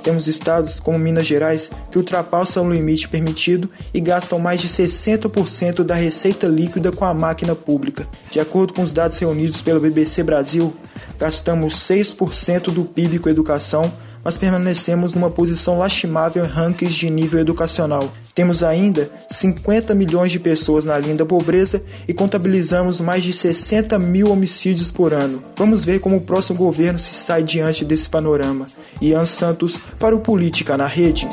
Temos 0.07 0.29
estados 0.29 0.79
como 0.79 0.97
Minas 0.97 1.25
Gerais 1.25 1.69
que 1.91 1.97
ultrapassam 1.97 2.65
o 2.65 2.71
limite 2.71 3.09
permitido 3.09 3.69
e 3.93 3.99
gastam 3.99 4.39
mais 4.39 4.61
de 4.61 4.69
60% 4.69 5.83
da 5.83 5.95
receita 5.95 6.47
líquida 6.47 6.93
com 6.93 7.03
a 7.03 7.13
máquina 7.13 7.53
pública. 7.53 8.07
De 8.31 8.39
acordo 8.39 8.71
com 8.71 8.83
os 8.83 8.93
dados 8.93 9.19
reunidos 9.19 9.61
pelo 9.61 9.81
BBC 9.81 10.23
Brasil, 10.23 10.73
gastamos 11.19 11.73
6% 11.73 12.71
do 12.71 12.85
PIB 12.85 13.19
com 13.19 13.27
educação, 13.27 13.91
mas 14.23 14.37
permanecemos 14.37 15.13
numa 15.13 15.29
posição 15.29 15.77
lastimável 15.77 16.45
em 16.45 16.47
rankings 16.47 16.95
de 16.95 17.09
nível 17.09 17.41
educacional. 17.41 18.09
Temos 18.37 18.61
ainda 18.61 19.09
50 19.31 19.95
milhões 19.95 20.31
de 20.31 20.39
pessoas 20.39 20.85
na 20.85 20.95
linha 20.99 21.15
da 21.15 21.25
pobreza 21.25 21.81
e 22.07 22.13
contabilizamos 22.13 23.01
mais 23.01 23.23
de 23.23 23.33
60 23.33 23.97
mil 23.97 24.29
homicídios 24.29 24.91
por 24.91 25.11
ano. 25.11 25.43
Vamos 25.55 25.83
ver 25.83 25.99
como 25.99 26.17
o 26.17 26.21
próximo 26.21 26.55
governo 26.55 26.99
se 26.99 27.15
sai 27.15 27.41
diante 27.41 27.83
desse 27.83 28.07
panorama. 28.07 28.67
Ian 29.01 29.25
Santos 29.25 29.81
para 29.99 30.15
o 30.15 30.19
Política 30.19 30.77
na 30.77 30.85
Rede. 30.85 31.27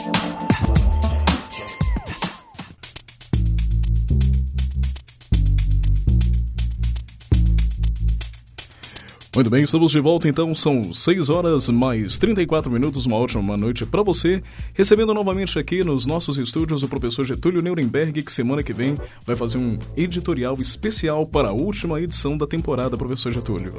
Muito 9.34 9.50
bem, 9.50 9.64
estamos 9.64 9.90
de 9.90 9.98
volta 9.98 10.28
então, 10.28 10.54
são 10.54 10.94
6 10.94 11.28
horas 11.28 11.68
mais 11.68 12.18
34 12.18 12.70
minutos, 12.70 13.04
uma 13.04 13.16
ótima 13.16 13.56
noite 13.56 13.84
para 13.84 14.00
você. 14.00 14.40
Recebendo 14.72 15.12
novamente 15.12 15.58
aqui 15.58 15.82
nos 15.82 16.06
nossos 16.06 16.38
estúdios 16.38 16.84
o 16.84 16.88
professor 16.88 17.26
Getúlio 17.26 17.60
Nuremberg, 17.60 18.22
que 18.22 18.32
semana 18.32 18.62
que 18.62 18.72
vem 18.72 18.94
vai 19.26 19.34
fazer 19.34 19.58
um 19.58 19.76
editorial 19.96 20.56
especial 20.60 21.26
para 21.26 21.48
a 21.48 21.52
última 21.52 22.00
edição 22.00 22.38
da 22.38 22.46
temporada, 22.46 22.96
professor 22.96 23.32
Getúlio. 23.32 23.74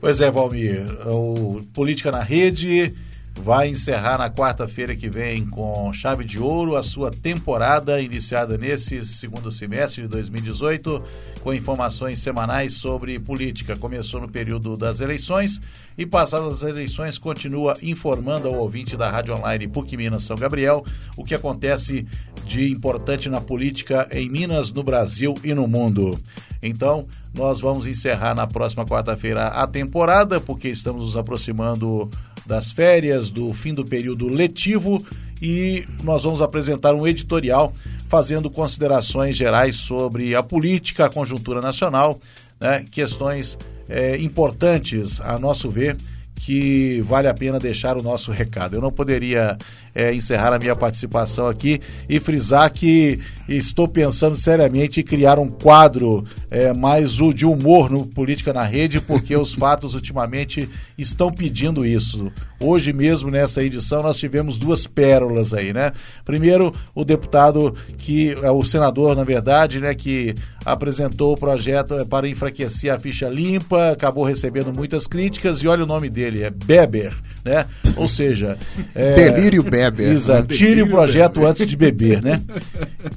Pois 0.00 0.22
é, 0.22 0.30
Valmir, 0.30 0.86
o 1.06 1.60
Política 1.74 2.10
na 2.10 2.22
Rede 2.22 2.94
vai 3.42 3.68
encerrar 3.68 4.18
na 4.18 4.28
quarta-feira 4.28 4.94
que 4.94 5.08
vem 5.08 5.46
com 5.46 5.92
chave 5.92 6.24
de 6.24 6.38
ouro 6.38 6.76
a 6.76 6.82
sua 6.82 7.10
temporada 7.10 8.00
iniciada 8.00 8.58
nesse 8.58 9.04
segundo 9.04 9.50
semestre 9.50 10.02
de 10.02 10.08
2018 10.08 11.02
com 11.42 11.54
informações 11.54 12.18
semanais 12.18 12.74
sobre 12.74 13.18
política. 13.18 13.76
Começou 13.76 14.20
no 14.20 14.28
período 14.28 14.76
das 14.76 15.00
eleições 15.00 15.60
e, 15.96 16.04
passadas 16.04 16.62
as 16.62 16.68
eleições, 16.68 17.16
continua 17.16 17.76
informando 17.82 18.48
ao 18.48 18.56
ouvinte 18.56 18.96
da 18.96 19.10
Rádio 19.10 19.34
Online 19.34 19.68
PUC 19.68 19.96
Minas 19.96 20.24
São 20.24 20.36
Gabriel 20.36 20.84
o 21.16 21.24
que 21.24 21.34
acontece 21.34 22.06
de 22.44 22.70
importante 22.70 23.28
na 23.28 23.40
política 23.40 24.08
em 24.10 24.28
Minas, 24.28 24.70
no 24.70 24.82
Brasil 24.82 25.34
e 25.44 25.54
no 25.54 25.66
mundo. 25.66 26.18
Então, 26.62 27.06
nós 27.32 27.60
vamos 27.60 27.86
encerrar 27.86 28.34
na 28.34 28.46
próxima 28.46 28.84
quarta-feira 28.84 29.46
a 29.46 29.66
temporada, 29.66 30.40
porque 30.40 30.68
estamos 30.68 31.02
nos 31.02 31.16
aproximando 31.16 32.10
das 32.48 32.72
férias, 32.72 33.28
do 33.28 33.52
fim 33.52 33.74
do 33.74 33.84
período 33.84 34.26
letivo 34.26 35.04
e 35.40 35.86
nós 36.02 36.24
vamos 36.24 36.40
apresentar 36.40 36.94
um 36.94 37.06
editorial 37.06 37.72
fazendo 38.08 38.50
considerações 38.50 39.36
gerais 39.36 39.76
sobre 39.76 40.34
a 40.34 40.42
política, 40.42 41.04
a 41.04 41.10
conjuntura 41.10 41.60
nacional, 41.60 42.18
né, 42.58 42.86
questões 42.90 43.58
é, 43.86 44.16
importantes, 44.16 45.20
a 45.20 45.38
nosso 45.38 45.68
ver, 45.68 45.98
que 46.36 47.02
vale 47.02 47.28
a 47.28 47.34
pena 47.34 47.60
deixar 47.60 47.98
o 47.98 48.02
nosso 48.02 48.32
recado. 48.32 48.74
Eu 48.76 48.80
não 48.80 48.90
poderia 48.90 49.58
é, 49.98 50.14
encerrar 50.14 50.52
a 50.52 50.60
minha 50.60 50.76
participação 50.76 51.48
aqui 51.48 51.80
e 52.08 52.20
frisar 52.20 52.72
que 52.72 53.18
estou 53.48 53.88
pensando 53.88 54.36
seriamente 54.36 55.00
em 55.00 55.02
criar 55.02 55.40
um 55.40 55.48
quadro 55.48 56.24
é, 56.48 56.72
mais 56.72 57.20
o 57.20 57.32
de 57.32 57.44
humor 57.44 57.90
no 57.90 58.06
Política 58.06 58.52
na 58.52 58.62
Rede, 58.62 59.00
porque 59.00 59.36
os 59.36 59.54
fatos 59.58 59.94
ultimamente 59.94 60.68
estão 60.96 61.32
pedindo 61.32 61.84
isso. 61.84 62.30
Hoje 62.60 62.92
mesmo, 62.92 63.28
nessa 63.28 63.60
edição, 63.60 64.00
nós 64.00 64.16
tivemos 64.18 64.56
duas 64.56 64.86
pérolas 64.86 65.52
aí, 65.52 65.72
né? 65.72 65.92
Primeiro, 66.24 66.72
o 66.94 67.04
deputado 67.04 67.74
que 67.96 68.36
é 68.40 68.50
o 68.52 68.64
senador, 68.64 69.16
na 69.16 69.24
verdade, 69.24 69.80
né, 69.80 69.94
que 69.94 70.32
apresentou 70.64 71.32
o 71.32 71.36
projeto 71.36 72.06
para 72.06 72.28
enfraquecer 72.28 72.92
a 72.92 73.00
ficha 73.00 73.28
limpa, 73.28 73.90
acabou 73.90 74.22
recebendo 74.22 74.72
muitas 74.72 75.08
críticas 75.08 75.58
e 75.58 75.66
olha 75.68 75.82
o 75.82 75.86
nome 75.86 76.08
dele, 76.08 76.44
é 76.44 76.50
Beber, 76.50 77.16
né? 77.48 77.66
Ou 77.96 78.08
seja, 78.08 78.56
é, 78.94 79.14
Delírio 79.14 79.62
Beber. 79.62 80.12
Exato, 80.12 80.54
tire 80.54 80.82
o 80.82 80.88
projeto 80.88 81.46
antes 81.46 81.66
de 81.66 81.76
beber, 81.76 82.22
né? 82.22 82.40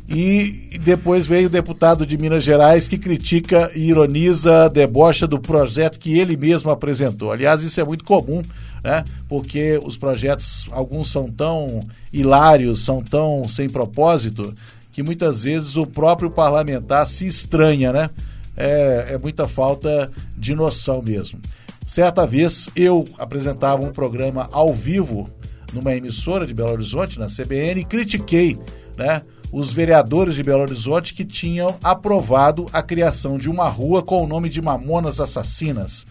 E 0.10 0.80
depois 0.82 1.28
veio 1.28 1.48
o 1.48 1.52
deputado 1.52 2.06
de 2.06 2.18
Minas 2.18 2.44
Gerais 2.44 2.88
que 2.88 2.98
critica 2.98 3.72
e 3.76 3.90
ironiza, 3.90 4.70
debocha 4.70 5.28
do 5.28 5.40
projeto 5.40 6.00
que 6.00 6.18
ele 6.18 6.38
mesmo 6.38 6.72
apresentou. 6.72 7.32
Aliás, 7.32 7.62
isso 7.64 7.80
é 7.80 7.84
muito 7.84 8.04
comum 8.04 8.42
né? 8.84 9.04
Porque 9.28 9.80
os 9.84 9.98
projetos, 9.98 10.68
alguns 10.72 11.12
são 11.12 11.28
tão 11.28 11.82
hilários, 12.12 12.84
são 12.84 13.02
tão 13.02 13.48
sem 13.48 13.70
propósito, 13.70 14.54
que 14.92 15.04
muitas 15.04 15.44
vezes 15.44 15.76
o 15.78 15.86
próprio 15.86 16.30
parlamentar 16.30 17.06
se 17.08 17.26
estranha, 17.26 17.94
né? 17.94 18.10
É, 18.58 19.06
é 19.12 19.18
muita 19.18 19.48
falta 19.48 20.12
de 20.38 20.54
noção 20.54 21.02
mesmo. 21.02 21.40
Certa 21.92 22.26
vez 22.26 22.70
eu 22.74 23.04
apresentava 23.18 23.84
um 23.84 23.92
programa 23.92 24.48
ao 24.54 24.74
vivo 24.74 25.30
numa 25.74 25.94
emissora 25.94 26.48
de 26.48 26.54
Belo 26.54 26.72
Horizonte, 26.72 27.20
na 27.20 27.26
CBN, 27.26 27.82
e 27.82 27.84
critiquei 27.84 28.58
né, 28.96 29.24
os 29.52 29.74
vereadores 29.74 30.36
de 30.36 30.42
Belo 30.42 30.62
Horizonte 30.62 31.14
que 31.14 31.26
tinham 31.26 31.78
aprovado 31.84 32.66
a 32.72 32.82
criação 32.82 33.38
de 33.38 33.50
uma 33.50 33.68
rua 33.68 34.02
com 34.02 34.24
o 34.24 34.26
nome 34.26 34.48
de 34.48 34.62
Mamonas 34.62 35.20
Assassinas. 35.20 36.06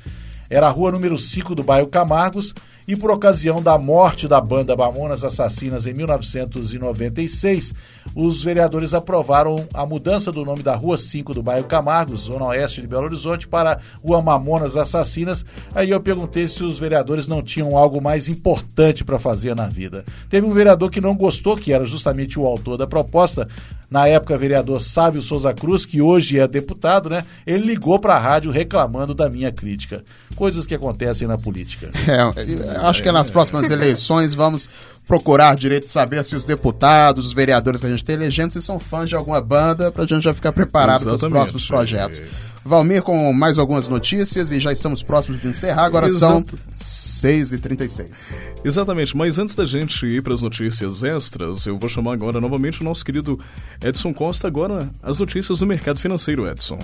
Era 0.51 0.67
a 0.67 0.71
rua 0.71 0.93
número 0.93 1.17
5 1.17 1.55
do 1.55 1.65
bairro 1.65 1.89
Camargos 1.89 2.55
e 2.91 2.97
por 2.97 3.09
ocasião 3.13 3.63
da 3.63 3.79
morte 3.79 4.27
da 4.27 4.41
banda 4.41 4.75
Mamonas 4.75 5.23
Assassinas 5.23 5.87
em 5.87 5.95
1996, 5.95 7.73
os 8.17 8.43
vereadores 8.43 8.93
aprovaram 8.93 9.65
a 9.73 9.87
mudança 9.87 10.33
do 10.33 10.45
nome 10.45 10.61
da 10.61 10.75
Rua 10.75 10.99
5 10.99 11.33
do 11.33 11.41
bairro 11.41 11.69
Camargos, 11.69 12.23
zona 12.23 12.47
oeste 12.47 12.81
de 12.81 12.89
Belo 12.89 13.05
Horizonte, 13.05 13.47
para 13.47 13.79
Rua 14.05 14.21
Mamonas 14.21 14.77
Assassinas. 14.77 15.45
Aí 15.73 15.91
eu 15.91 16.01
perguntei 16.01 16.49
se 16.49 16.65
os 16.65 16.81
vereadores 16.81 17.29
não 17.29 17.45
tinham 17.45 17.77
algo 17.77 18.01
mais 18.03 18.27
importante 18.27 19.05
para 19.05 19.21
fazer 19.21 19.55
na 19.55 19.69
vida. 19.69 20.05
Teve 20.29 20.45
um 20.45 20.53
vereador 20.53 20.91
que 20.91 21.01
não 21.01 21.15
gostou, 21.15 21.57
que 21.57 21.73
era 21.73 21.85
justamente 21.85 22.41
o 22.41 22.45
autor 22.45 22.77
da 22.77 22.89
proposta, 22.89 23.47
na 23.91 24.07
época 24.07 24.39
vereador 24.39 24.81
Sávio 24.81 25.21
Souza 25.21 25.53
Cruz, 25.53 25.85
que 25.85 26.01
hoje 26.01 26.39
é 26.39 26.47
deputado, 26.47 27.11
né? 27.11 27.23
Ele 27.45 27.67
ligou 27.67 27.99
para 27.99 28.15
a 28.15 28.19
rádio 28.19 28.51
reclamando 28.53 29.15
da 29.15 29.29
minha 29.29 29.51
crítica. 29.51 30.05
Coisas 30.37 30.65
que 30.65 30.75
acontecem 30.75 31.27
na 31.27 31.37
política. 31.37 31.91
É, 32.11 32.80
acho 32.83 33.03
que 33.03 33.13
nas 33.13 33.31
próximas 33.31 33.69
eleições 33.71 34.35
vamos 34.35 34.69
procurar 35.07 35.57
direito 35.57 35.87
de 35.87 35.93
saber 35.93 36.25
se 36.25 36.37
os 36.37 36.45
deputados, 36.45 37.27
os 37.27 37.33
vereadores 37.33 37.81
que 37.81 37.87
a 37.87 37.91
gente 37.91 38.01
está 38.01 38.13
elegendo, 38.13 38.53
se 38.53 38.63
são 38.63 38.79
fãs 38.79 39.09
de 39.09 39.17
alguma 39.17 39.41
banda, 39.41 39.91
para 39.91 40.05
a 40.05 40.07
gente 40.07 40.23
já 40.23 40.33
ficar 40.33 40.53
preparado 40.53 41.03
para 41.03 41.15
os 41.15 41.21
próximos 41.21 41.67
projetos. 41.67 42.23
Valmir 42.65 43.03
com 43.03 43.33
mais 43.33 43.59
algumas 43.59 43.89
notícias 43.89 44.51
e 44.51 44.61
já 44.61 44.71
estamos 44.71 45.03
próximos 45.03 45.41
de 45.41 45.49
encerrar, 45.49 45.85
agora 45.85 46.07
Exato. 46.07 46.57
são 46.77 47.31
6h36. 47.31 48.35
Exatamente, 48.65 49.17
mas 49.17 49.39
antes 49.39 49.55
da 49.55 49.65
gente 49.65 50.07
ir 50.07 50.23
para 50.23 50.35
as 50.35 50.43
notícias 50.43 51.03
extras, 51.03 51.67
eu 51.67 51.79
vou 51.79 51.89
chamar 51.89 52.13
agora 52.13 52.41
novamente 52.41 52.83
o 52.83 52.85
nosso 52.85 53.05
querido 53.05 53.41
Edson 53.83 54.15
Costa, 54.15 54.47
agora 54.47 54.91
as 55.03 55.19
notícias 55.19 55.59
do 55.59 55.67
mercado 55.67 55.99
financeiro, 55.99 56.47
Edson. 56.49 56.79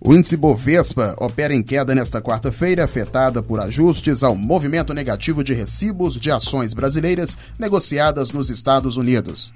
O 0.00 0.14
índice 0.14 0.36
Bovespa 0.36 1.16
opera 1.18 1.52
em 1.52 1.60
queda 1.62 1.92
nesta 1.92 2.22
quarta-feira, 2.22 2.84
afetada 2.84 3.42
por 3.42 3.58
ajustes 3.58 4.22
ao 4.22 4.36
movimento 4.36 4.94
negativo 4.94 5.42
de 5.42 5.52
recibos 5.52 6.14
de 6.14 6.30
ações 6.30 6.72
brasileiras 6.72 7.36
negociadas 7.58 8.30
nos 8.30 8.48
Estados 8.48 8.96
Unidos. 8.96 9.52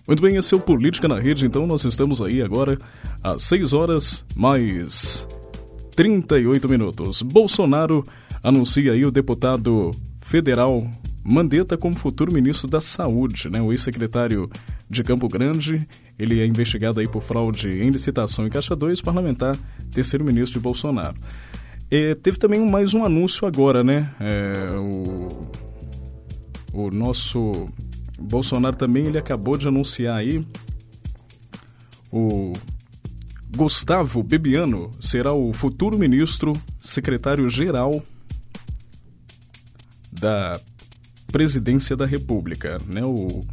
Muito 0.10 0.24
bem, 0.24 0.38
esse 0.38 0.56
é 0.56 0.58
o 0.58 0.60
Política 0.60 1.08
na 1.08 1.20
Rede, 1.20 1.46
então 1.46 1.68
nós 1.68 1.86
estamos 1.86 2.20
aí 2.20 2.42
agora 2.42 2.80
às 3.22 3.44
6 3.44 3.74
horas 3.74 4.26
mais 4.36 5.28
38 5.96 6.68
minutos. 6.68 7.22
Bolsonaro 7.22 8.04
anuncia 8.42 8.92
aí 8.92 9.06
o 9.06 9.12
deputado 9.12 9.92
federal 10.22 10.90
Mandetta 11.24 11.78
como 11.78 11.96
futuro 11.96 12.34
ministro 12.34 12.68
da 12.68 12.82
Saúde, 12.82 13.50
né? 13.52 13.62
O 13.62 13.72
ex-secretário 13.72 14.50
de 14.90 15.04
Campo 15.04 15.28
Grande, 15.28 15.88
ele 16.18 16.40
é 16.40 16.46
investigado 16.46 17.00
aí 17.00 17.08
por 17.08 17.22
fraude 17.22 17.70
em 17.70 17.90
licitação 17.90 18.48
em 18.48 18.50
Caixa 18.50 18.76
2, 18.76 19.02
parlamentar, 19.02 19.58
terceiro 19.92 20.26
ministro 20.26 20.60
de 20.60 20.64
Bolsonaro. 20.64 21.16
Teve 22.22 22.38
também 22.38 22.68
mais 22.70 22.94
um 22.94 23.04
anúncio 23.04 23.48
agora, 23.48 23.84
né? 23.84 24.10
É, 24.20 24.72
o, 24.78 25.50
o 26.74 26.92
nosso 26.92 27.68
Bolsonaro 28.20 28.76
também 28.76 29.08
ele 29.08 29.18
acabou 29.18 29.58
de 29.58 29.68
anunciar 29.68 30.18
aí 30.18 30.44
o 32.12 32.54
Gustavo 33.56 34.24
Bebiano 34.24 34.92
será 35.00 35.34
o 35.34 35.54
futuro 35.54 35.98
ministro 35.98 36.54
secretário-geral 36.80 38.04
da 40.12 40.60
presidência 41.32 41.96
da 41.96 42.06
República. 42.06 42.78
Né? 42.88 43.04
O 43.04 43.46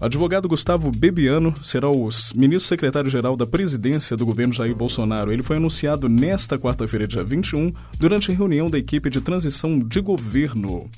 advogado 0.00 0.48
Gustavo 0.48 0.90
Bebiano 0.90 1.52
será 1.62 1.90
o 1.90 2.08
ministro 2.34 2.68
secretário-geral 2.68 3.36
da 3.36 3.44
presidência 3.46 4.16
do 4.16 4.24
governo 4.24 4.54
Jair 4.54 4.74
Bolsonaro. 4.74 5.32
Ele 5.32 5.42
foi 5.42 5.56
anunciado 5.56 6.08
nesta 6.08 6.56
quarta-feira, 6.56 7.06
dia 7.06 7.24
21, 7.24 7.72
durante 7.98 8.30
a 8.30 8.34
reunião 8.34 8.68
da 8.68 8.78
equipe 8.78 9.10
de 9.10 9.20
transição 9.20 9.78
de 9.78 10.00
governo. 10.00 10.88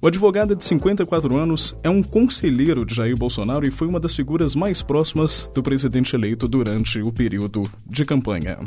O 0.00 0.06
advogado 0.06 0.54
de 0.54 0.64
54 0.64 1.36
anos 1.36 1.74
é 1.82 1.90
um 1.90 2.02
conselheiro 2.02 2.84
de 2.84 2.94
Jair 2.94 3.16
Bolsonaro 3.16 3.66
e 3.66 3.70
foi 3.70 3.88
uma 3.88 3.98
das 3.98 4.14
figuras 4.14 4.54
mais 4.54 4.82
próximas 4.82 5.50
do 5.54 5.62
presidente 5.62 6.14
eleito 6.14 6.46
durante 6.46 7.00
o 7.00 7.10
período 7.10 7.68
de 7.86 8.04
campanha. 8.04 8.58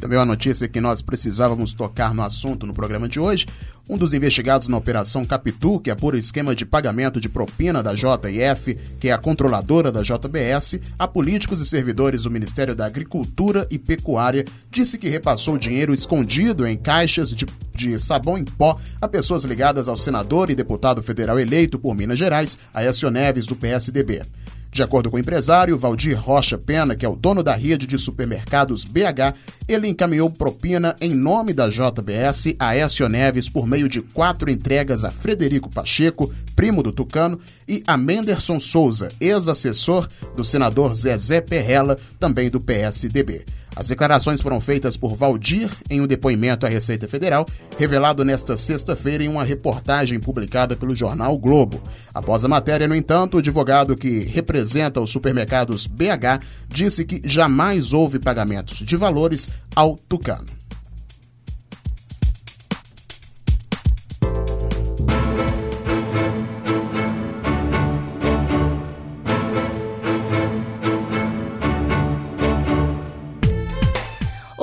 Também 0.00 0.16
uma 0.16 0.24
notícia 0.24 0.68
que 0.68 0.80
nós 0.80 1.02
precisávamos 1.02 1.72
tocar 1.72 2.14
no 2.14 2.22
assunto 2.22 2.66
no 2.66 2.72
programa 2.72 3.08
de 3.08 3.18
hoje. 3.18 3.46
Um 3.88 3.96
dos 3.96 4.12
investigados 4.12 4.68
na 4.68 4.76
Operação 4.76 5.24
Capitu, 5.24 5.80
que 5.80 5.90
apura 5.90 6.18
esquema 6.18 6.54
de 6.54 6.64
pagamento 6.64 7.20
de 7.20 7.28
propina 7.28 7.82
da 7.82 7.94
JF, 7.94 8.76
que 9.00 9.08
é 9.08 9.12
a 9.12 9.18
controladora 9.18 9.90
da 9.90 10.02
JBS, 10.02 10.78
a 10.98 11.08
políticos 11.08 11.60
e 11.60 11.64
servidores 11.64 12.22
do 12.22 12.30
Ministério 12.30 12.76
da 12.76 12.86
Agricultura 12.86 13.66
e 13.70 13.78
Pecuária, 13.78 14.44
disse 14.70 14.98
que 14.98 15.08
repassou 15.08 15.58
dinheiro 15.58 15.92
escondido 15.92 16.66
em 16.66 16.76
caixas 16.76 17.30
de, 17.30 17.46
de 17.74 17.98
sabão 17.98 18.38
em 18.38 18.44
pó 18.44 18.78
a 19.00 19.08
pessoas 19.08 19.44
ligadas 19.44 19.88
ao 19.88 19.96
senador 19.96 20.50
e 20.50 20.54
deputado 20.54 21.02
federal 21.02 21.40
eleito 21.40 21.78
por 21.78 21.96
Minas 21.96 22.18
Gerais, 22.18 22.58
Aécio 22.72 23.10
Neves, 23.10 23.46
do 23.46 23.56
PSDB. 23.56 24.22
De 24.70 24.82
acordo 24.82 25.10
com 25.10 25.16
o 25.16 25.20
empresário 25.20 25.78
Valdir 25.78 26.18
Rocha 26.18 26.58
Pena, 26.58 26.94
que 26.94 27.04
é 27.04 27.08
o 27.08 27.16
dono 27.16 27.42
da 27.42 27.54
rede 27.54 27.86
de 27.86 27.98
supermercados 27.98 28.84
BH, 28.84 29.34
ele 29.66 29.88
encaminhou 29.88 30.30
propina 30.30 30.94
em 31.00 31.14
nome 31.14 31.52
da 31.52 31.68
JBS 31.68 32.54
a 32.58 32.76
Écio 32.76 33.08
Neves 33.08 33.48
por 33.48 33.66
meio 33.66 33.88
de 33.88 34.02
quatro 34.02 34.50
entregas 34.50 35.04
a 35.04 35.10
Frederico 35.10 35.70
Pacheco, 35.70 36.32
primo 36.54 36.82
do 36.82 36.92
Tucano, 36.92 37.40
e 37.66 37.82
a 37.86 37.96
Menderson 37.96 38.60
Souza, 38.60 39.08
ex-assessor 39.20 40.06
do 40.36 40.44
senador 40.44 40.94
Zezé 40.94 41.40
Perrella, 41.40 41.98
também 42.20 42.50
do 42.50 42.60
PSDB. 42.60 43.44
As 43.78 43.86
declarações 43.86 44.40
foram 44.40 44.60
feitas 44.60 44.96
por 44.96 45.14
Valdir 45.14 45.70
em 45.88 46.00
um 46.00 46.06
depoimento 46.08 46.66
à 46.66 46.68
Receita 46.68 47.06
Federal, 47.06 47.46
revelado 47.78 48.24
nesta 48.24 48.56
sexta-feira 48.56 49.22
em 49.22 49.28
uma 49.28 49.44
reportagem 49.44 50.18
publicada 50.18 50.74
pelo 50.74 50.96
jornal 50.96 51.38
Globo. 51.38 51.80
Após 52.12 52.44
a 52.44 52.48
matéria, 52.48 52.88
no 52.88 52.94
entanto, 52.96 53.34
o 53.34 53.38
advogado 53.38 53.96
que 53.96 54.24
representa 54.24 55.00
os 55.00 55.10
supermercados 55.10 55.86
BH 55.86 56.42
disse 56.68 57.04
que 57.04 57.22
jamais 57.24 57.92
houve 57.92 58.18
pagamentos 58.18 58.78
de 58.78 58.96
valores 58.96 59.48
ao 59.76 59.96
Tucano. 59.96 60.57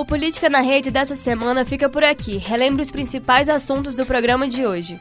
O 0.06 0.08
Política 0.08 0.52
na 0.52 0.62
Rede 0.62 0.92
dessa 0.92 1.16
semana 1.16 1.66
fica 1.66 1.90
por 1.90 2.04
aqui. 2.04 2.38
Relembre 2.38 2.84
os 2.84 2.92
principais 2.92 3.50
assuntos 3.50 3.96
do 3.96 4.06
programa 4.06 4.48
de 4.48 4.64
hoje. 4.64 5.00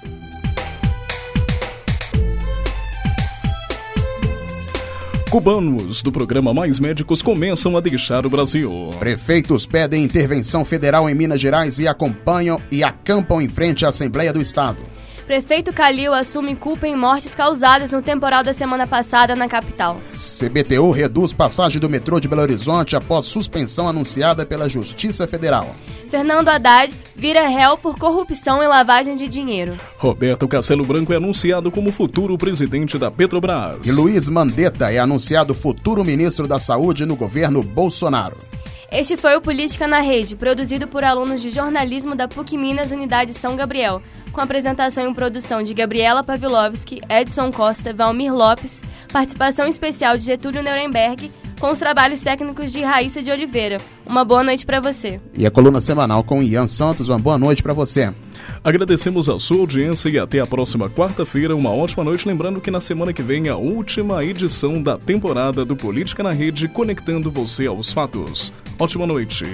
Cubanos 5.30 6.02
do 6.02 6.10
programa 6.10 6.54
Mais 6.54 6.80
Médicos 6.80 7.20
começam 7.20 7.76
a 7.76 7.82
deixar 7.82 8.24
o 8.24 8.30
Brasil. 8.30 8.88
Prefeitos 8.98 9.66
pedem 9.66 10.02
intervenção 10.02 10.64
federal 10.64 11.06
em 11.10 11.14
Minas 11.14 11.38
Gerais 11.38 11.78
e 11.78 11.86
acompanham 11.86 12.58
e 12.72 12.82
acampam 12.82 13.42
em 13.42 13.48
frente 13.48 13.84
à 13.84 13.90
Assembleia 13.90 14.32
do 14.32 14.40
Estado. 14.40 14.93
Prefeito 15.26 15.72
Calil 15.72 16.12
assume 16.12 16.54
culpa 16.54 16.86
em 16.86 16.94
mortes 16.94 17.34
causadas 17.34 17.90
no 17.90 18.02
temporal 18.02 18.44
da 18.44 18.52
semana 18.52 18.86
passada 18.86 19.34
na 19.34 19.48
capital. 19.48 19.98
CBTU 20.10 20.90
reduz 20.90 21.32
passagem 21.32 21.80
do 21.80 21.88
metrô 21.88 22.20
de 22.20 22.28
Belo 22.28 22.42
Horizonte 22.42 22.94
após 22.94 23.24
suspensão 23.24 23.88
anunciada 23.88 24.44
pela 24.44 24.68
Justiça 24.68 25.26
Federal. 25.26 25.74
Fernando 26.10 26.48
Haddad 26.48 26.94
vira 27.16 27.48
réu 27.48 27.78
por 27.78 27.98
corrupção 27.98 28.62
e 28.62 28.66
lavagem 28.66 29.16
de 29.16 29.26
dinheiro. 29.26 29.74
Roberto 29.96 30.46
Castelo 30.46 30.84
Branco 30.84 31.12
é 31.12 31.16
anunciado 31.16 31.70
como 31.70 31.90
futuro 31.90 32.36
presidente 32.36 32.98
da 32.98 33.10
Petrobras. 33.10 33.84
E 33.86 33.90
Luiz 33.90 34.28
Mandetta 34.28 34.92
é 34.92 34.98
anunciado 34.98 35.54
futuro 35.54 36.04
ministro 36.04 36.46
da 36.46 36.58
Saúde 36.58 37.06
no 37.06 37.16
governo 37.16 37.62
Bolsonaro. 37.62 38.36
Este 38.94 39.16
foi 39.16 39.34
o 39.34 39.40
Política 39.40 39.88
na 39.88 39.98
Rede, 39.98 40.36
produzido 40.36 40.86
por 40.86 41.02
alunos 41.02 41.42
de 41.42 41.50
jornalismo 41.50 42.14
da 42.14 42.28
PUC 42.28 42.56
Minas 42.56 42.92
Unidade 42.92 43.34
São 43.34 43.56
Gabriel, 43.56 44.00
com 44.30 44.40
apresentação 44.40 45.10
e 45.10 45.12
produção 45.12 45.64
de 45.64 45.74
Gabriela 45.74 46.22
Pavlovski, 46.22 47.00
Edson 47.10 47.50
Costa, 47.50 47.92
Valmir 47.92 48.32
Lopes, 48.32 48.84
participação 49.12 49.66
especial 49.66 50.16
de 50.16 50.24
Getúlio 50.24 50.62
Nuremberg, 50.62 51.28
com 51.58 51.72
os 51.72 51.78
trabalhos 51.80 52.20
técnicos 52.20 52.70
de 52.70 52.82
Raíssa 52.82 53.20
de 53.20 53.32
Oliveira. 53.32 53.78
Uma 54.08 54.24
boa 54.24 54.44
noite 54.44 54.64
para 54.64 54.78
você. 54.78 55.20
E 55.36 55.44
a 55.44 55.50
coluna 55.50 55.80
semanal 55.80 56.22
com 56.22 56.40
Ian 56.40 56.68
Santos, 56.68 57.08
uma 57.08 57.18
boa 57.18 57.36
noite 57.36 57.64
para 57.64 57.74
você. 57.74 58.14
Agradecemos 58.62 59.28
a 59.28 59.40
sua 59.40 59.58
audiência 59.58 60.08
e 60.08 60.20
até 60.20 60.38
a 60.38 60.46
próxima 60.46 60.88
quarta-feira. 60.88 61.56
Uma 61.56 61.70
ótima 61.70 62.04
noite. 62.04 62.28
Lembrando 62.28 62.60
que 62.60 62.70
na 62.70 62.80
semana 62.80 63.12
que 63.12 63.22
vem 63.22 63.48
a 63.48 63.56
última 63.56 64.22
edição 64.22 64.80
da 64.80 64.96
temporada 64.96 65.64
do 65.64 65.74
Política 65.74 66.22
na 66.22 66.30
Rede, 66.30 66.68
conectando 66.68 67.30
você 67.30 67.66
aos 67.66 67.92
fatos. 67.92 68.52
Ótima 68.78 69.06
noite. 69.06 69.44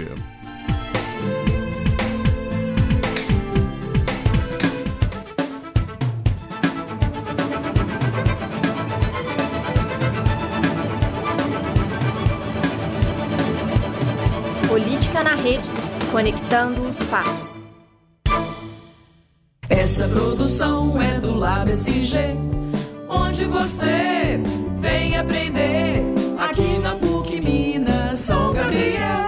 Política 14.67 15.23
na 15.23 15.35
Rede, 15.35 15.69
conectando 16.11 16.89
os 16.89 16.97
fatos. 17.03 17.61
Essa 19.69 20.09
produção 20.09 21.01
é 21.01 21.21
do 21.21 21.35
Lab 21.35 21.71
SG, 21.71 22.19
onde 23.09 23.45
você 23.45 24.41
vem 24.79 25.17
aprender. 25.19 26.03
Yeah. 28.73 29.20